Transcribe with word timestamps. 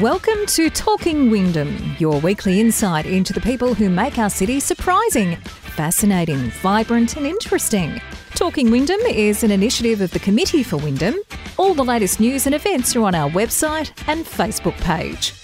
Welcome 0.00 0.46
to 0.46 0.70
Talking 0.70 1.30
Wyndham, 1.30 1.94
your 1.98 2.20
weekly 2.20 2.58
insight 2.58 3.04
into 3.04 3.34
the 3.34 3.40
people 3.42 3.74
who 3.74 3.90
make 3.90 4.16
our 4.16 4.30
city 4.30 4.58
surprising, 4.58 5.36
fascinating, 5.36 6.50
vibrant, 6.62 7.18
and 7.18 7.26
interesting. 7.26 8.00
Talking 8.34 8.70
Wyndham 8.70 9.00
is 9.00 9.44
an 9.44 9.50
initiative 9.50 10.00
of 10.00 10.10
the 10.12 10.18
Committee 10.18 10.62
for 10.62 10.78
Wyndham. 10.78 11.16
All 11.58 11.74
the 11.74 11.84
latest 11.84 12.18
news 12.18 12.46
and 12.46 12.54
events 12.54 12.96
are 12.96 13.02
on 13.02 13.14
our 13.14 13.28
website 13.28 13.92
and 14.08 14.24
Facebook 14.24 14.78
page. 14.80 15.34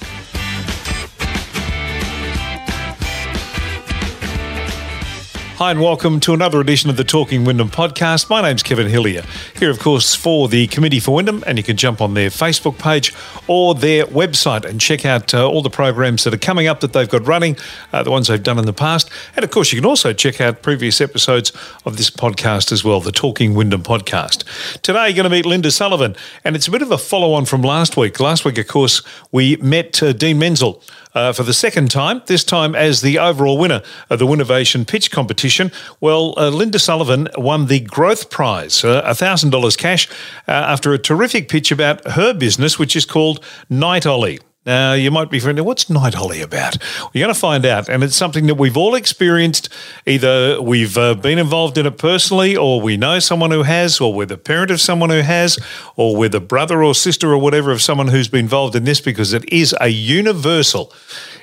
Hi, 5.56 5.70
and 5.70 5.80
welcome 5.80 6.20
to 6.20 6.34
another 6.34 6.60
edition 6.60 6.90
of 6.90 6.98
the 6.98 7.02
Talking 7.02 7.46
Wyndham 7.46 7.70
podcast. 7.70 8.28
My 8.28 8.42
name's 8.42 8.62
Kevin 8.62 8.88
Hillier, 8.88 9.24
here, 9.58 9.70
of 9.70 9.78
course, 9.78 10.14
for 10.14 10.48
the 10.48 10.66
Committee 10.66 11.00
for 11.00 11.14
Wyndham, 11.14 11.42
and 11.46 11.56
you 11.56 11.64
can 11.64 11.78
jump 11.78 12.02
on 12.02 12.12
their 12.12 12.28
Facebook 12.28 12.78
page 12.78 13.14
or 13.48 13.74
their 13.74 14.04
website 14.04 14.66
and 14.66 14.78
check 14.78 15.06
out 15.06 15.32
uh, 15.32 15.48
all 15.48 15.62
the 15.62 15.70
programs 15.70 16.24
that 16.24 16.34
are 16.34 16.38
coming 16.38 16.66
up 16.66 16.80
that 16.80 16.92
they've 16.92 17.08
got 17.08 17.26
running, 17.26 17.56
uh, 17.94 18.02
the 18.02 18.10
ones 18.10 18.26
they've 18.26 18.42
done 18.42 18.58
in 18.58 18.66
the 18.66 18.74
past. 18.74 19.08
And 19.34 19.44
of 19.44 19.50
course, 19.50 19.72
you 19.72 19.80
can 19.80 19.88
also 19.88 20.12
check 20.12 20.40
out 20.40 20.62
previous 20.62 21.00
episodes 21.00 21.52
of 21.84 21.96
this 21.96 22.10
podcast 22.10 22.72
as 22.72 22.84
well, 22.84 23.00
the 23.00 23.12
Talking 23.12 23.54
Wyndham 23.54 23.82
podcast. 23.82 24.44
Today, 24.82 25.08
you're 25.08 25.16
going 25.16 25.24
to 25.24 25.30
meet 25.30 25.46
Linda 25.46 25.70
Sullivan, 25.70 26.14
and 26.44 26.54
it's 26.54 26.68
a 26.68 26.70
bit 26.70 26.82
of 26.82 26.90
a 26.90 26.98
follow 26.98 27.32
on 27.32 27.44
from 27.44 27.62
last 27.62 27.96
week. 27.96 28.20
Last 28.20 28.44
week, 28.44 28.58
of 28.58 28.68
course, 28.68 29.02
we 29.32 29.56
met 29.56 30.02
uh, 30.02 30.12
Dean 30.12 30.38
Menzel 30.38 30.82
uh, 31.16 31.32
for 31.32 31.42
the 31.42 31.54
second 31.54 31.90
time, 31.90 32.22
this 32.26 32.44
time 32.44 32.74
as 32.74 33.00
the 33.00 33.18
overall 33.18 33.58
winner 33.58 33.82
of 34.10 34.18
the 34.18 34.26
Winnovation 34.26 34.86
Pitch 34.86 35.10
Competition. 35.10 35.72
Well, 35.98 36.34
uh, 36.36 36.50
Linda 36.50 36.78
Sullivan 36.78 37.28
won 37.36 37.66
the 37.66 37.80
Growth 37.80 38.30
Prize, 38.30 38.84
uh, 38.84 39.02
$1,000 39.02 39.78
cash, 39.78 40.08
uh, 40.46 40.52
after 40.52 40.92
a 40.92 40.98
terrific 40.98 41.48
pitch 41.48 41.72
about 41.72 42.06
her 42.12 42.34
business, 42.34 42.78
which 42.78 42.94
is 42.94 43.06
called 43.06 43.42
Night 43.70 44.06
Ollie. 44.06 44.40
Now, 44.66 44.94
you 44.94 45.12
might 45.12 45.30
be 45.30 45.38
thinking, 45.38 45.64
what's 45.64 45.88
Night 45.88 46.16
Ollie 46.16 46.42
about? 46.42 46.76
We're 47.14 47.20
going 47.20 47.32
to 47.32 47.38
find 47.38 47.64
out. 47.64 47.88
And 47.88 48.02
it's 48.02 48.16
something 48.16 48.48
that 48.48 48.56
we've 48.56 48.76
all 48.76 48.96
experienced. 48.96 49.68
Either 50.06 50.60
we've 50.60 50.98
uh, 50.98 51.14
been 51.14 51.38
involved 51.38 51.78
in 51.78 51.86
it 51.86 51.98
personally, 51.98 52.56
or 52.56 52.80
we 52.80 52.96
know 52.96 53.20
someone 53.20 53.52
who 53.52 53.62
has, 53.62 54.00
or 54.00 54.12
we're 54.12 54.26
the 54.26 54.36
parent 54.36 54.72
of 54.72 54.80
someone 54.80 55.10
who 55.10 55.20
has, 55.20 55.56
or 55.94 56.16
we're 56.16 56.28
the 56.28 56.40
brother 56.40 56.82
or 56.82 56.96
sister 56.96 57.32
or 57.32 57.38
whatever 57.38 57.70
of 57.70 57.80
someone 57.80 58.08
who's 58.08 58.26
been 58.26 58.40
involved 58.40 58.74
in 58.74 58.82
this 58.82 59.00
because 59.00 59.32
it 59.32 59.50
is 59.52 59.72
a 59.80 59.88
universal. 59.88 60.92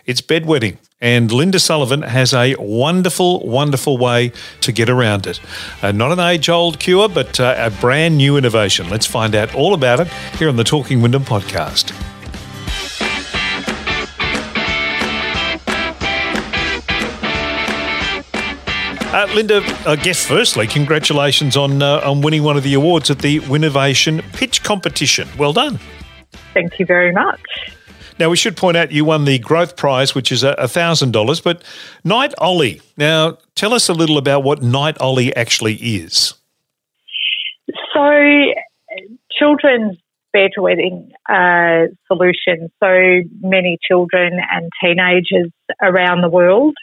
It's 0.05 0.19
bedwetting. 0.19 0.77
And 0.99 1.31
Linda 1.31 1.59
Sullivan 1.59 2.01
has 2.01 2.33
a 2.33 2.55
wonderful, 2.59 3.47
wonderful 3.47 3.97
way 3.97 4.33
to 4.61 4.71
get 4.73 4.89
around 4.89 5.27
it. 5.27 5.39
Uh, 5.81 5.93
not 5.93 6.11
an 6.11 6.19
age 6.19 6.49
old 6.49 6.79
cure, 6.79 7.07
but 7.07 7.39
uh, 7.39 7.55
a 7.57 7.71
brand 7.71 8.17
new 8.17 8.35
innovation. 8.35 8.89
Let's 8.89 9.05
find 9.05 9.33
out 9.33 9.55
all 9.55 9.73
about 9.73 10.01
it 10.01 10.07
here 10.37 10.49
on 10.49 10.57
the 10.57 10.63
Talking 10.65 11.01
Wyndham 11.01 11.23
podcast. 11.23 11.93
Uh, 19.13 19.27
Linda, 19.35 19.61
I 19.85 19.95
guess 19.95 20.25
firstly, 20.25 20.65
congratulations 20.65 21.55
on 21.55 21.83
uh, 21.83 22.01
on 22.03 22.21
winning 22.21 22.41
one 22.41 22.57
of 22.57 22.63
the 22.63 22.73
awards 22.73 23.11
at 23.11 23.19
the 23.19 23.41
Winnovation 23.41 24.23
Pitch 24.33 24.63
Competition. 24.63 25.29
Well 25.37 25.53
done. 25.53 25.79
Thank 26.55 26.79
you 26.79 26.87
very 26.87 27.11
much. 27.11 27.39
Now, 28.17 28.31
we 28.31 28.37
should 28.37 28.57
point 28.57 28.75
out 28.75 28.91
you 28.91 29.05
won 29.05 29.25
the 29.25 29.37
Growth 29.37 29.77
Prize, 29.77 30.15
which 30.15 30.31
is 30.31 30.41
$1,000, 30.41 31.43
but 31.43 31.63
Night 32.03 32.33
Ollie. 32.39 32.81
Now, 32.97 33.37
tell 33.53 33.75
us 33.75 33.87
a 33.87 33.93
little 33.93 34.17
about 34.17 34.43
what 34.43 34.63
Night 34.63 34.99
Ollie 34.99 35.35
actually 35.35 35.75
is. 35.75 36.33
So, 37.93 38.19
children's 39.31 39.97
bedwetting 40.35 41.11
uh, 41.29 41.93
solutions. 42.07 42.71
So, 42.83 43.21
many 43.41 43.77
children 43.87 44.39
and 44.51 44.71
teenagers 44.83 45.51
around 45.83 46.21
the 46.21 46.29
world 46.29 46.73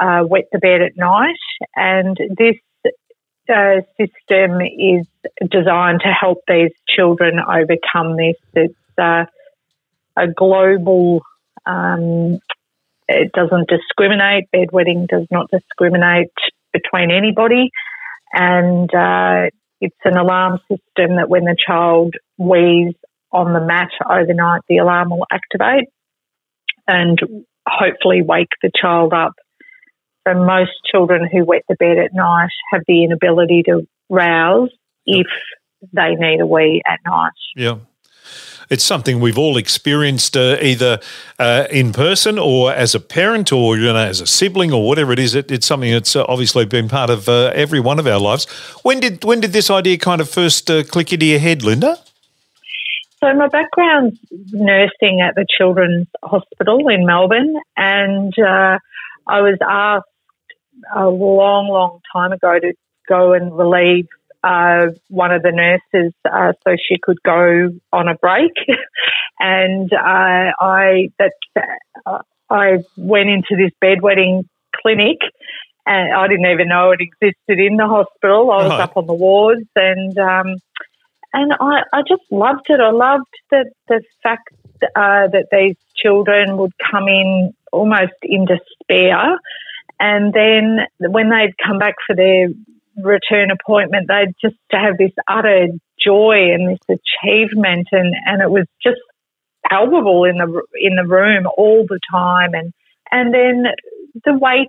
uh, 0.00 0.22
wet 0.26 0.44
the 0.52 0.58
bed 0.58 0.82
at 0.82 0.96
night, 0.96 1.36
and 1.76 2.16
this 2.36 2.56
uh, 3.48 3.80
system 3.98 4.60
is 4.60 5.06
designed 5.50 6.00
to 6.00 6.08
help 6.08 6.38
these 6.48 6.72
children 6.88 7.38
overcome 7.38 8.16
this. 8.16 8.36
It's 8.54 8.74
uh, 8.98 9.24
a 10.16 10.26
global. 10.34 11.22
Um, 11.66 12.38
it 13.06 13.32
doesn't 13.32 13.68
discriminate. 13.68 14.44
Bedwetting 14.54 15.08
does 15.08 15.26
not 15.30 15.50
discriminate 15.50 16.32
between 16.72 17.10
anybody, 17.10 17.70
and 18.32 18.92
uh, 18.94 19.50
it's 19.80 19.96
an 20.04 20.16
alarm 20.16 20.58
system 20.68 21.16
that 21.16 21.28
when 21.28 21.44
the 21.44 21.56
child 21.66 22.14
wees 22.38 22.94
on 23.30 23.52
the 23.52 23.60
mat 23.60 23.90
overnight, 24.08 24.62
the 24.68 24.78
alarm 24.78 25.10
will 25.10 25.26
activate 25.30 25.88
and 26.86 27.18
hopefully 27.66 28.22
wake 28.22 28.48
the 28.62 28.70
child 28.74 29.12
up 29.12 29.32
so 30.26 30.34
most 30.34 30.72
children 30.90 31.28
who 31.30 31.44
wet 31.44 31.64
the 31.68 31.76
bed 31.76 31.98
at 31.98 32.14
night 32.14 32.50
have 32.72 32.82
the 32.86 33.04
inability 33.04 33.62
to 33.64 33.86
rouse 34.08 34.70
if 35.06 35.26
they 35.92 36.14
need 36.14 36.40
a 36.40 36.46
wee 36.46 36.82
at 36.86 37.00
night. 37.06 37.32
Yeah. 37.56 37.78
It's 38.70 38.84
something 38.84 39.20
we've 39.20 39.36
all 39.36 39.58
experienced 39.58 40.36
uh, 40.36 40.56
either 40.62 40.98
uh, 41.38 41.66
in 41.70 41.92
person 41.92 42.38
or 42.38 42.72
as 42.72 42.94
a 42.94 43.00
parent 43.00 43.52
or 43.52 43.76
you 43.76 43.92
know 43.92 43.96
as 43.96 44.22
a 44.22 44.26
sibling 44.26 44.72
or 44.72 44.86
whatever 44.88 45.12
it 45.12 45.18
is. 45.18 45.34
It, 45.34 45.50
it's 45.50 45.66
something 45.66 45.92
that's 45.92 46.16
uh, 46.16 46.24
obviously 46.26 46.64
been 46.64 46.88
part 46.88 47.10
of 47.10 47.28
uh, 47.28 47.52
every 47.54 47.80
one 47.80 47.98
of 47.98 48.06
our 48.06 48.18
lives. 48.18 48.46
When 48.82 49.00
did 49.00 49.22
when 49.22 49.40
did 49.40 49.52
this 49.52 49.68
idea 49.70 49.98
kind 49.98 50.22
of 50.22 50.30
first 50.30 50.70
uh, 50.70 50.82
click 50.82 51.12
into 51.12 51.26
your 51.26 51.40
head, 51.40 51.62
Linda? 51.62 51.98
So 53.20 53.34
my 53.34 53.48
background's 53.48 54.18
nursing 54.52 55.20
at 55.20 55.34
the 55.34 55.46
Children's 55.58 56.08
Hospital 56.22 56.88
in 56.88 57.04
Melbourne, 57.04 57.54
and 57.76 58.32
uh, 58.38 58.78
I 59.26 59.40
was 59.40 59.58
asked 59.62 60.08
a 60.94 61.08
long, 61.08 61.68
long 61.68 62.00
time 62.12 62.32
ago 62.32 62.58
to 62.58 62.74
go 63.08 63.32
and 63.32 63.56
relieve 63.56 64.08
uh, 64.42 64.88
one 65.08 65.32
of 65.32 65.42
the 65.42 65.52
nurses 65.52 66.12
uh, 66.30 66.52
so 66.62 66.76
she 66.76 66.98
could 67.02 67.22
go 67.22 67.70
on 67.92 68.08
a 68.08 68.14
break. 68.14 68.52
and 69.40 69.92
uh, 69.92 70.52
I 70.60 71.10
that 71.18 71.32
uh, 72.06 72.18
I 72.50 72.84
went 72.96 73.30
into 73.30 73.56
this 73.56 73.72
bedwetting 73.82 74.46
clinic. 74.76 75.18
And 75.86 76.14
I 76.14 76.28
didn't 76.28 76.46
even 76.46 76.68
know 76.68 76.92
it 76.92 77.00
existed 77.00 77.58
in 77.58 77.76
the 77.76 77.86
hospital. 77.86 78.50
I 78.50 78.66
was 78.66 78.80
up 78.80 78.96
on 78.96 79.06
the 79.06 79.12
wards, 79.12 79.68
and 79.76 80.16
um, 80.18 80.56
and 81.34 81.52
I, 81.60 81.82
I 81.92 82.00
just 82.08 82.22
loved 82.30 82.66
it. 82.70 82.80
I 82.80 82.90
loved 82.90 83.28
the 83.50 83.70
the 83.88 84.02
fact 84.22 84.48
uh, 84.82 85.28
that 85.28 85.48
these 85.52 85.76
children 85.94 86.56
would 86.56 86.72
come 86.90 87.06
in 87.08 87.52
almost 87.70 88.14
in 88.22 88.46
despair 88.46 89.38
and 90.00 90.32
then 90.32 90.78
when 90.98 91.30
they'd 91.30 91.54
come 91.64 91.78
back 91.78 91.94
for 92.06 92.16
their 92.16 92.48
return 92.96 93.50
appointment, 93.50 94.08
they'd 94.08 94.34
just 94.40 94.60
have 94.70 94.98
this 94.98 95.12
utter 95.28 95.68
joy 96.04 96.52
and 96.52 96.68
this 96.70 96.98
achievement, 96.98 97.88
and, 97.92 98.14
and 98.26 98.42
it 98.42 98.50
was 98.50 98.66
just 98.82 99.00
palpable 99.68 100.24
in 100.24 100.36
the 100.38 100.62
in 100.80 100.96
the 100.96 101.06
room 101.06 101.46
all 101.56 101.86
the 101.88 102.00
time. 102.10 102.54
And 102.54 102.72
and 103.10 103.32
then 103.32 103.64
the 104.24 104.36
wait 104.38 104.68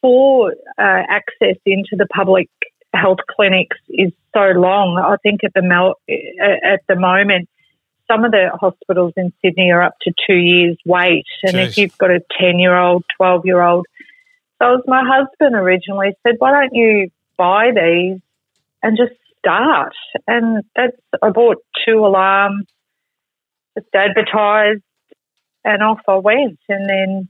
for 0.00 0.52
uh, 0.78 1.02
access 1.08 1.56
into 1.64 1.96
the 1.96 2.06
public 2.06 2.48
health 2.94 3.18
clinics 3.34 3.76
is 3.88 4.12
so 4.34 4.52
long. 4.58 4.98
I 4.98 5.16
think 5.22 5.44
at 5.44 5.52
the 5.54 5.62
mel- 5.62 6.00
at 6.08 6.80
the 6.88 6.96
moment, 6.96 7.48
some 8.10 8.24
of 8.24 8.30
the 8.30 8.50
hospitals 8.58 9.12
in 9.16 9.32
Sydney 9.42 9.70
are 9.70 9.82
up 9.82 9.94
to 10.02 10.12
two 10.26 10.36
years 10.36 10.76
wait, 10.84 11.26
and 11.42 11.54
Jeez. 11.54 11.68
if 11.68 11.78
you've 11.78 11.98
got 11.98 12.10
a 12.10 12.20
ten 12.38 12.58
year 12.58 12.76
old, 12.76 13.04
twelve 13.16 13.44
year 13.44 13.62
old 13.62 13.86
so 14.60 14.74
as 14.74 14.80
my 14.86 15.02
husband 15.04 15.54
originally 15.54 16.12
said, 16.26 16.36
why 16.38 16.50
don't 16.50 16.74
you 16.74 17.10
buy 17.36 17.70
these 17.74 18.20
and 18.82 18.96
just 18.96 19.18
start? 19.38 19.94
And 20.26 20.64
that's, 20.74 20.96
I 21.22 21.30
bought 21.30 21.58
two 21.86 21.98
alarms, 22.04 22.66
just 23.76 23.88
advertised, 23.94 24.82
and 25.64 25.82
off 25.82 26.00
I 26.08 26.16
went. 26.16 26.58
And 26.68 26.88
then 26.88 27.28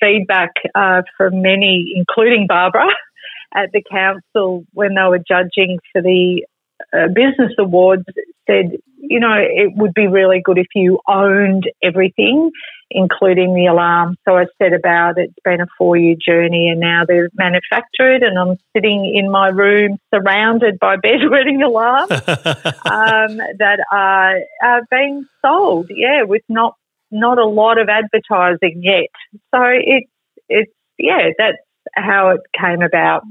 feedback 0.00 0.50
uh, 0.74 1.02
from 1.16 1.42
many, 1.42 1.92
including 1.94 2.46
Barbara, 2.48 2.86
at 3.54 3.70
the 3.72 3.82
council 3.90 4.64
when 4.72 4.94
they 4.94 5.08
were 5.08 5.18
judging 5.18 5.78
for 5.92 6.00
the 6.00 6.46
uh, 6.92 7.08
business 7.08 7.52
awards, 7.58 8.04
said, 8.46 8.72
you 8.96 9.20
know, 9.20 9.34
it 9.34 9.72
would 9.76 9.94
be 9.94 10.06
really 10.06 10.40
good 10.44 10.58
if 10.58 10.68
you 10.74 11.00
owned 11.08 11.70
everything 11.82 12.50
including 12.94 13.54
the 13.54 13.66
alarm. 13.66 14.16
So 14.26 14.36
I 14.36 14.46
said 14.60 14.72
about 14.72 15.18
it's 15.18 15.34
been 15.44 15.60
a 15.60 15.66
four 15.78 15.96
year 15.96 16.14
journey 16.14 16.68
and 16.68 16.80
now 16.80 17.04
they're 17.06 17.30
manufactured 17.34 18.22
and 18.22 18.38
I'm 18.38 18.58
sitting 18.76 19.12
in 19.14 19.30
my 19.30 19.48
room 19.48 19.98
surrounded 20.14 20.78
by 20.78 20.96
bedwetting 21.04 21.64
alarms 21.64 22.10
um, 22.10 23.38
that 23.58 23.84
are, 23.90 24.38
are 24.62 24.82
being 24.90 25.26
sold, 25.44 25.90
yeah, 25.90 26.22
with 26.22 26.42
not 26.48 26.76
not 27.10 27.38
a 27.38 27.44
lot 27.44 27.78
of 27.78 27.88
advertising 27.90 28.82
yet. 28.82 29.10
So 29.54 29.62
it's 29.64 30.10
it's 30.48 30.72
yeah, 30.98 31.30
that's 31.36 31.58
how 31.94 32.30
it 32.30 32.40
came 32.58 32.82
about. 32.82 33.22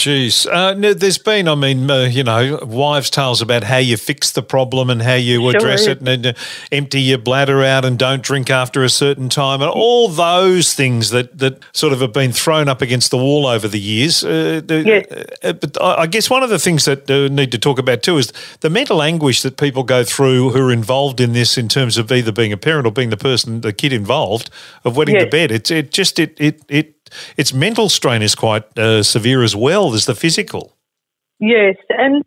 Jeez, 0.00 0.50
uh, 0.50 0.72
no, 0.72 0.94
there's 0.94 1.18
been, 1.18 1.46
I 1.46 1.54
mean, 1.54 1.90
uh, 1.90 2.04
you 2.04 2.24
know, 2.24 2.58
wives' 2.62 3.10
tales 3.10 3.42
about 3.42 3.64
how 3.64 3.76
you 3.76 3.98
fix 3.98 4.30
the 4.30 4.42
problem 4.42 4.88
and 4.88 5.02
how 5.02 5.16
you 5.16 5.42
sure 5.42 5.54
address 5.54 5.86
it, 5.86 6.00
and 6.00 6.28
uh, 6.28 6.32
empty 6.72 7.02
your 7.02 7.18
bladder 7.18 7.62
out 7.62 7.84
and 7.84 7.98
don't 7.98 8.22
drink 8.22 8.48
after 8.48 8.82
a 8.82 8.88
certain 8.88 9.28
time, 9.28 9.60
and 9.60 9.70
all 9.70 10.08
those 10.08 10.72
things 10.72 11.10
that 11.10 11.36
that 11.36 11.62
sort 11.74 11.92
of 11.92 12.00
have 12.00 12.14
been 12.14 12.32
thrown 12.32 12.66
up 12.66 12.80
against 12.80 13.10
the 13.10 13.18
wall 13.18 13.46
over 13.46 13.68
the 13.68 13.78
years. 13.78 14.24
Uh, 14.24 14.62
yes. 14.70 15.04
Uh, 15.42 15.52
but 15.52 15.76
I 15.82 16.06
guess 16.06 16.30
one 16.30 16.42
of 16.42 16.48
the 16.48 16.58
things 16.58 16.86
that 16.86 17.10
uh, 17.10 17.28
need 17.28 17.52
to 17.52 17.58
talk 17.58 17.78
about 17.78 18.02
too 18.02 18.16
is 18.16 18.32
the 18.60 18.70
mental 18.70 19.02
anguish 19.02 19.42
that 19.42 19.58
people 19.58 19.82
go 19.82 20.02
through 20.02 20.48
who 20.52 20.66
are 20.66 20.72
involved 20.72 21.20
in 21.20 21.34
this, 21.34 21.58
in 21.58 21.68
terms 21.68 21.98
of 21.98 22.10
either 22.10 22.32
being 22.32 22.54
a 22.54 22.56
parent 22.56 22.86
or 22.86 22.90
being 22.90 23.10
the 23.10 23.18
person, 23.18 23.60
the 23.60 23.74
kid 23.74 23.92
involved, 23.92 24.48
of 24.82 24.96
wetting 24.96 25.16
yes. 25.16 25.24
the 25.24 25.30
bed. 25.30 25.50
It's 25.50 25.70
it 25.70 25.92
just 25.92 26.18
it 26.18 26.40
it 26.40 26.62
it 26.70 26.99
its 27.36 27.52
mental 27.52 27.88
strain 27.88 28.22
is 28.22 28.34
quite 28.34 28.78
uh, 28.78 29.02
severe 29.02 29.42
as 29.42 29.54
well 29.56 29.94
as 29.94 30.06
the 30.06 30.14
physical. 30.14 30.76
Yes, 31.38 31.76
and 31.88 32.24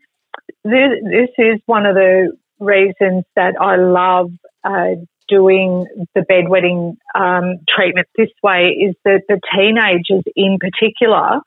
this, 0.63 1.29
is 1.37 1.59
one 1.65 1.85
of 1.85 1.95
the 1.95 2.35
reasons 2.59 3.23
that 3.35 3.55
I 3.59 3.75
love 3.75 4.31
uh, 4.63 4.95
doing 5.27 5.85
the 6.15 6.21
bedwetting 6.21 6.97
um, 7.15 7.59
treatment 7.67 8.07
this 8.17 8.29
way 8.41 8.69
is 8.69 8.95
that 9.05 9.21
the 9.27 9.39
teenagers 9.55 10.23
in 10.35 10.57
particular 10.59 11.41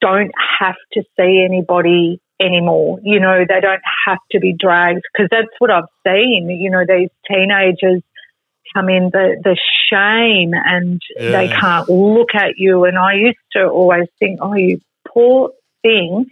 don't 0.00 0.32
have 0.60 0.76
to 0.92 1.02
see 1.18 1.44
anybody 1.48 2.20
anymore. 2.40 3.00
You 3.02 3.20
know, 3.20 3.44
they 3.48 3.60
don't 3.60 3.82
have 4.06 4.18
to 4.32 4.40
be 4.40 4.54
dragged 4.58 5.02
because 5.12 5.28
that's 5.30 5.54
what 5.58 5.70
I've 5.70 5.84
seen. 6.06 6.50
You 6.50 6.70
know, 6.70 6.84
these 6.86 7.10
teenagers 7.28 8.02
come 8.74 8.88
in, 8.88 9.10
the, 9.12 9.36
the 9.42 9.56
shame 9.90 10.52
and 10.54 11.00
yeah. 11.16 11.30
they 11.30 11.48
can't 11.48 11.88
look 11.88 12.34
at 12.34 12.54
you. 12.56 12.84
And 12.84 12.98
I 12.98 13.14
used 13.14 13.38
to 13.52 13.66
always 13.66 14.08
think, 14.18 14.40
oh, 14.42 14.54
you 14.54 14.80
poor 15.08 15.50
thing. 15.82 16.26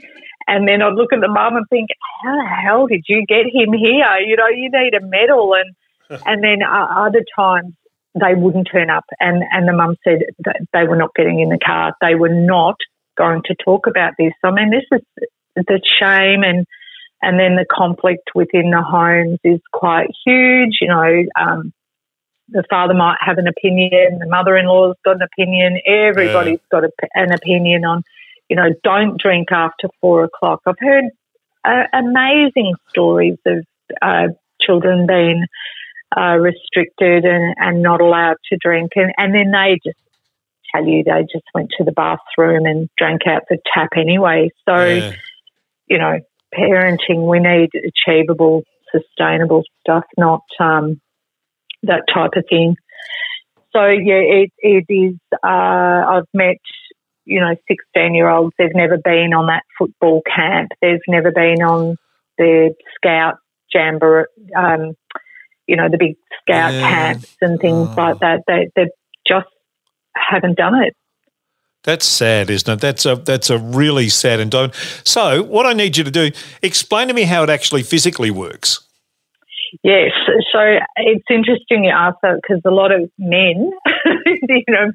And 0.47 0.69
then 0.69 0.83
I'd 0.83 0.95
look 0.95 1.13
at 1.13 1.21
the 1.21 1.29
mum 1.29 1.57
and 1.57 1.67
think, 1.69 1.91
how 2.23 2.37
the 2.37 2.49
hell 2.63 2.87
did 2.87 3.05
you 3.09 3.25
get 3.27 3.47
him 3.47 3.73
here? 3.73 4.19
You 4.27 4.37
know, 4.37 4.49
you 4.49 4.71
need 4.73 4.95
a 4.95 5.01
medal. 5.01 5.55
And, 5.55 6.21
and 6.27 6.43
then 6.43 6.63
uh, 6.63 7.07
other 7.07 7.25
times 7.37 7.75
they 8.15 8.35
wouldn't 8.35 8.69
turn 8.71 8.91
up. 8.91 9.05
And, 9.21 9.43
and 9.51 9.67
the 9.67 9.73
mum 9.73 9.97
said 10.05 10.23
they 10.73 10.87
were 10.87 10.97
not 10.97 11.15
getting 11.15 11.41
in 11.41 11.49
the 11.49 11.59
car. 11.59 11.95
They 12.01 12.15
were 12.15 12.33
not 12.33 12.77
going 13.17 13.43
to 13.47 13.55
talk 13.65 13.87
about 13.87 14.15
this. 14.19 14.33
I 14.43 14.51
mean, 14.51 14.71
this 14.71 14.85
is 14.93 15.27
the 15.57 15.81
shame 16.01 16.43
and, 16.43 16.67
and 17.23 17.39
then 17.39 17.57
the 17.57 17.65
conflict 17.71 18.31
within 18.35 18.71
the 18.71 18.83
homes 18.83 19.39
is 19.45 19.61
quite 19.73 20.09
huge. 20.27 20.79
You 20.81 20.89
know, 20.89 21.25
um, 21.41 21.73
the 22.49 22.65
father 22.69 22.95
might 22.95 23.17
have 23.21 23.39
an 23.39 23.47
opinion, 23.47 24.19
the 24.19 24.29
mother-in-law's 24.29 24.97
got 25.05 25.17
an 25.17 25.23
opinion, 25.23 25.81
Everybody's 25.87 26.61
yeah. 26.73 26.81
got 26.81 26.85
a, 26.85 26.91
an 27.15 27.33
opinion 27.33 27.85
on, 27.85 28.03
you 28.49 28.57
know, 28.57 28.75
don't 28.83 29.21
drink 29.21 29.51
after 29.51 29.89
four 30.01 30.25
o'clock. 30.25 30.61
I've 30.67 30.79
heard 30.79 31.05
uh, 31.65 31.85
amazing 31.93 32.75
stories 32.91 33.39
of 33.47 33.65
uh, 34.03 34.29
children 34.61 35.07
being 35.07 35.47
uh, 36.17 36.37
restricted 36.37 37.25
and, 37.25 37.55
and 37.59 37.83
not 37.83 38.01
allowed 38.01 38.37
to 38.51 38.59
drink, 38.61 38.93
and, 38.97 39.13
and 39.17 39.35
then 39.35 39.51
they 39.51 39.79
just 39.85 39.99
tell 40.75 40.85
you 40.85 41.03
they 41.05 41.23
just 41.23 41.45
went 41.55 41.71
to 41.79 41.85
the 41.85 41.93
bathroom 41.93 42.67
and 42.67 42.89
drank 42.99 43.27
out 43.27 43.43
the 43.49 43.59
tap 43.73 43.91
anyway. 43.97 44.51
So, 44.69 44.85
yeah. 44.85 45.13
you 45.87 45.99
know, 45.99 46.21
parenting, 46.55 47.29
we 47.29 47.41
need 47.41 47.71
achievable, 47.75 48.63
sustainable 48.93 49.63
stuff, 49.81 50.05
not 50.19 50.43
um, 50.61 51.01
that 51.87 52.05
type 52.13 52.33
of 52.37 52.45
thing. 52.49 52.77
So 53.73 53.87
yeah, 53.87 54.15
it, 54.15 54.53
it 54.59 54.85
is. 54.89 55.17
Uh, 55.43 55.47
I've 55.47 56.29
met 56.33 56.59
you 57.25 57.41
know 57.41 57.55
sixteen 57.69 58.15
year 58.15 58.29
olds. 58.29 58.55
They've 58.59 58.75
never 58.75 58.99
been 58.99 59.35
on 59.35 59.47
that 59.47 59.65
football 59.79 60.23
camp. 60.23 60.71
They've 60.81 61.01
never 61.09 61.31
been 61.31 61.63
on 61.63 61.97
the 62.39 62.75
scout 62.97 63.37
jamboree. 63.73 64.27
Um, 64.57 64.95
you 65.67 65.77
know 65.77 65.89
the 65.89 65.99
big 65.99 66.17
scout 66.41 66.73
yeah. 66.73 66.81
camps 66.81 67.37
and 67.41 67.59
things 67.61 67.89
oh. 67.91 67.95
like 67.97 68.19
that. 68.21 68.43
They 68.47 68.71
they 68.77 68.91
just 69.27 69.49
haven't 70.15 70.57
done 70.57 70.83
it. 70.83 70.95
That's 71.85 72.07
sad, 72.07 72.49
isn't 72.49 72.73
it? 72.73 72.81
That's 72.81 73.05
a 73.05 73.17
that's 73.17 73.51
a 73.51 73.59
really 73.59 74.09
sad 74.09 74.41
and 74.41 74.51
don't. 74.51 74.75
So, 75.05 75.43
what 75.43 75.67
I 75.67 75.75
need 75.75 75.97
you 75.97 76.05
to 76.05 76.11
do, 76.11 76.31
explain 76.63 77.09
to 77.09 77.15
me 77.15 77.23
how 77.23 77.43
it 77.43 77.51
actually 77.51 77.83
physically 77.83 78.31
works. 78.31 78.81
Yes, 79.83 80.13
so 80.53 80.79
it's 80.97 81.25
interesting 81.31 81.85
you 81.85 81.91
ask 81.91 82.17
that 82.23 82.41
because 82.41 82.63
a 82.65 82.71
lot 82.71 82.93
of 82.93 83.11
men, 83.19 83.73
you 84.27 84.65
know, 84.69 84.93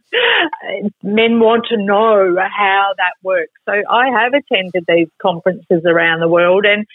men 1.04 1.40
want 1.40 1.66
to 1.70 1.78
know 1.78 2.36
how 2.38 2.94
that 2.98 3.14
works. 3.24 3.52
So 3.66 3.74
I 3.74 4.10
have 4.10 4.34
attended 4.34 4.86
these 4.88 5.10
conferences 5.22 5.84
around 5.86 6.22
the 6.22 6.30
world, 6.30 6.66
and 6.66 6.86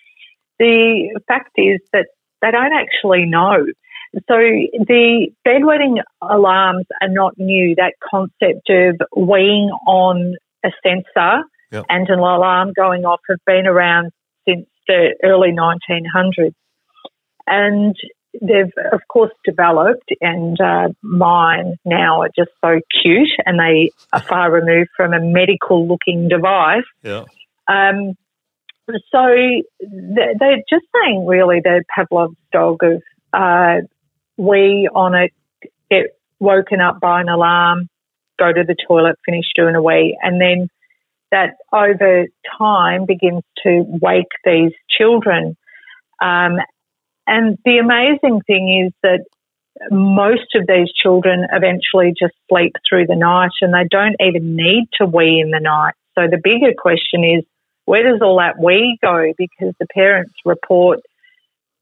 the 0.58 1.20
fact 1.28 1.50
is 1.56 1.80
that 1.92 2.06
they 2.40 2.50
don't 2.50 2.72
actually 2.72 3.26
know. 3.26 3.66
So 4.28 4.36
the 4.36 5.28
bedwetting 5.46 5.96
alarms 6.22 6.86
are 7.02 7.08
not 7.08 7.34
new. 7.36 7.74
That 7.74 7.94
concept 8.08 8.70
of 8.70 9.00
weeing 9.16 9.70
on 9.86 10.34
a 10.64 10.70
sensor 10.82 11.44
yep. 11.72 11.84
and 11.88 12.08
an 12.08 12.18
alarm 12.20 12.72
going 12.76 13.04
off 13.04 13.20
have 13.28 13.38
been 13.44 13.66
around 13.66 14.12
since 14.46 14.66
the 14.86 15.16
early 15.24 15.50
1900s. 15.50 16.54
And 17.46 17.94
they've, 18.40 18.72
of 18.92 19.00
course, 19.08 19.32
developed, 19.44 20.10
and 20.20 20.60
uh, 20.60 20.88
mine 21.02 21.76
now 21.84 22.22
are 22.22 22.30
just 22.36 22.50
so 22.64 22.80
cute 23.02 23.28
and 23.46 23.58
they 23.58 23.90
are 24.12 24.22
far 24.22 24.50
removed 24.50 24.90
from 24.96 25.12
a 25.12 25.20
medical 25.20 25.86
looking 25.86 26.28
device. 26.28 26.84
Yeah. 27.02 27.24
Um, 27.68 28.14
so 28.86 29.26
they're 29.80 30.62
just 30.68 30.84
saying, 30.94 31.26
really, 31.26 31.60
the 31.62 31.84
Pavlov's 31.94 32.36
dog 32.52 32.82
of 32.82 33.02
uh, 33.32 33.86
we 34.36 34.88
on 34.94 35.14
it, 35.14 35.32
get 35.90 36.18
woken 36.38 36.80
up 36.80 37.00
by 37.00 37.20
an 37.20 37.28
alarm, 37.28 37.88
go 38.38 38.52
to 38.52 38.64
the 38.66 38.76
toilet, 38.86 39.16
finish 39.24 39.46
doing 39.56 39.74
a 39.74 39.82
wee, 39.82 40.18
and 40.22 40.40
then 40.40 40.68
that 41.30 41.54
over 41.72 42.26
time 42.58 43.06
begins 43.06 43.42
to 43.64 43.84
wake 44.00 44.28
these 44.44 44.72
children. 44.88 45.56
Um, 46.22 46.58
and 47.26 47.58
the 47.64 47.78
amazing 47.78 48.40
thing 48.46 48.86
is 48.86 48.92
that 49.02 49.24
most 49.90 50.54
of 50.54 50.66
these 50.66 50.92
children 50.92 51.46
eventually 51.52 52.14
just 52.18 52.34
sleep 52.48 52.74
through 52.88 53.06
the 53.06 53.16
night 53.16 53.50
and 53.60 53.74
they 53.74 53.86
don't 53.90 54.16
even 54.20 54.56
need 54.56 54.88
to 54.94 55.06
wee 55.06 55.40
in 55.40 55.50
the 55.50 55.60
night. 55.60 55.94
So 56.14 56.22
the 56.30 56.40
bigger 56.42 56.72
question 56.76 57.24
is, 57.24 57.44
where 57.84 58.02
does 58.02 58.20
all 58.22 58.38
that 58.38 58.58
wee 58.58 58.98
go? 59.02 59.32
Because 59.36 59.74
the 59.78 59.86
parents 59.92 60.32
report, 60.44 61.00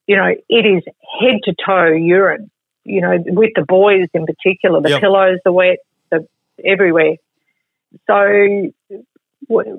you 0.07 0.17
know, 0.17 0.35
it 0.49 0.67
is 0.67 0.83
head 1.21 1.41
to 1.45 1.55
toe 1.65 1.93
urine, 1.93 2.51
you 2.85 3.01
know, 3.03 3.19
with 3.27 3.51
the 3.55 3.65
boys 3.67 4.09
in 4.15 4.27
particular. 4.27 4.81
The 4.81 4.91
yep. 4.91 5.01
pillows 5.01 5.39
are 5.45 5.53
wet, 5.53 5.79
the, 6.11 6.27
everywhere. 6.65 7.17
So 8.07 8.73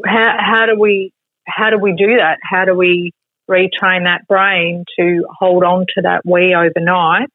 how, 0.06 0.38
how 0.40 0.66
do 0.68 0.80
we, 0.80 1.12
how 1.46 1.72
do 1.72 1.80
we 1.80 1.94
do 1.94 2.18
that? 2.18 2.38
How 2.42 2.66
do 2.66 2.76
we 2.76 3.12
retrain 3.50 4.04
that 4.06 4.28
brain 4.28 4.86
to 4.98 5.26
hold 5.30 5.64
on 5.64 5.86
to 5.96 6.02
that 6.04 6.22
wee 6.26 6.56
overnight, 6.56 7.32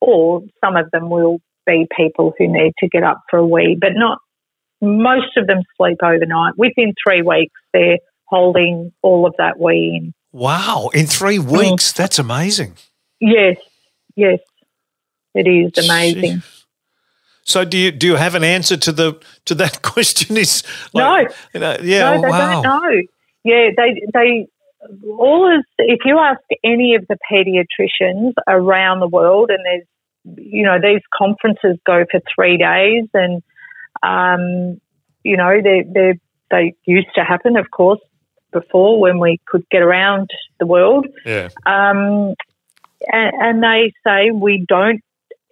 or 0.00 0.42
some 0.64 0.76
of 0.76 0.90
them 0.90 1.10
will 1.10 1.40
be 1.66 1.86
people 1.96 2.34
who 2.38 2.48
need 2.48 2.72
to 2.78 2.88
get 2.88 3.02
up 3.02 3.22
for 3.30 3.38
a 3.38 3.46
wee, 3.46 3.76
but 3.80 3.92
not 3.94 4.18
most 4.80 5.36
of 5.36 5.46
them 5.46 5.62
sleep 5.76 5.98
overnight. 6.02 6.54
Within 6.56 6.94
three 7.02 7.22
weeks, 7.22 7.54
they're 7.72 7.98
holding 8.24 8.92
all 9.02 9.26
of 9.26 9.34
that 9.38 9.58
wee 9.58 10.00
in. 10.00 10.14
Wow, 10.32 10.90
in 10.94 11.06
three 11.06 11.38
mm. 11.38 11.50
weeks, 11.50 11.92
mm. 11.92 11.96
that's 11.96 12.18
amazing. 12.18 12.74
Yes, 13.20 13.56
yes, 14.16 14.38
it 15.34 15.46
is 15.46 15.84
amazing. 15.84 16.38
Jeez. 16.38 16.56
So 17.42 17.64
do 17.64 17.76
you 17.76 17.90
do 17.90 18.06
you 18.06 18.16
have 18.16 18.36
an 18.36 18.44
answer 18.44 18.76
to 18.76 18.92
the 18.92 19.20
to 19.46 19.54
that 19.56 19.82
question? 19.82 20.36
Is 20.36 20.62
like, 20.92 21.28
no, 21.28 21.34
you 21.54 21.60
know, 21.60 21.76
yeah, 21.82 22.14
no, 22.14 22.22
they 22.22 22.28
wow. 22.28 22.62
don't 22.62 22.62
know. 22.62 23.02
Yeah, 23.42 23.70
they 23.76 24.02
they 24.12 24.46
all 25.06 25.58
is, 25.58 25.64
if 25.78 26.00
you 26.04 26.18
ask 26.18 26.40
any 26.64 26.94
of 26.94 27.06
the 27.08 27.18
pediatricians 27.30 28.32
around 28.48 29.00
the 29.00 29.08
world, 29.08 29.50
and 29.50 29.58
there's, 29.64 29.86
you 30.36 30.64
know, 30.64 30.78
these 30.80 31.02
conferences 31.14 31.78
go 31.86 32.04
for 32.10 32.20
three 32.34 32.56
days, 32.56 33.08
and, 33.14 33.42
um, 34.02 34.80
you 35.22 35.36
know, 35.36 35.60
they 35.62 35.84
they 35.86 36.18
they 36.50 36.74
used 36.86 37.08
to 37.14 37.24
happen, 37.24 37.56
of 37.56 37.70
course, 37.70 38.00
before 38.52 39.00
when 39.00 39.18
we 39.18 39.38
could 39.46 39.68
get 39.70 39.82
around 39.82 40.30
the 40.58 40.66
world. 40.66 41.06
Yeah. 41.24 41.48
Um, 41.66 42.34
and, 43.06 43.32
and 43.40 43.62
they 43.62 43.92
say 44.04 44.30
we 44.30 44.64
don't 44.66 45.00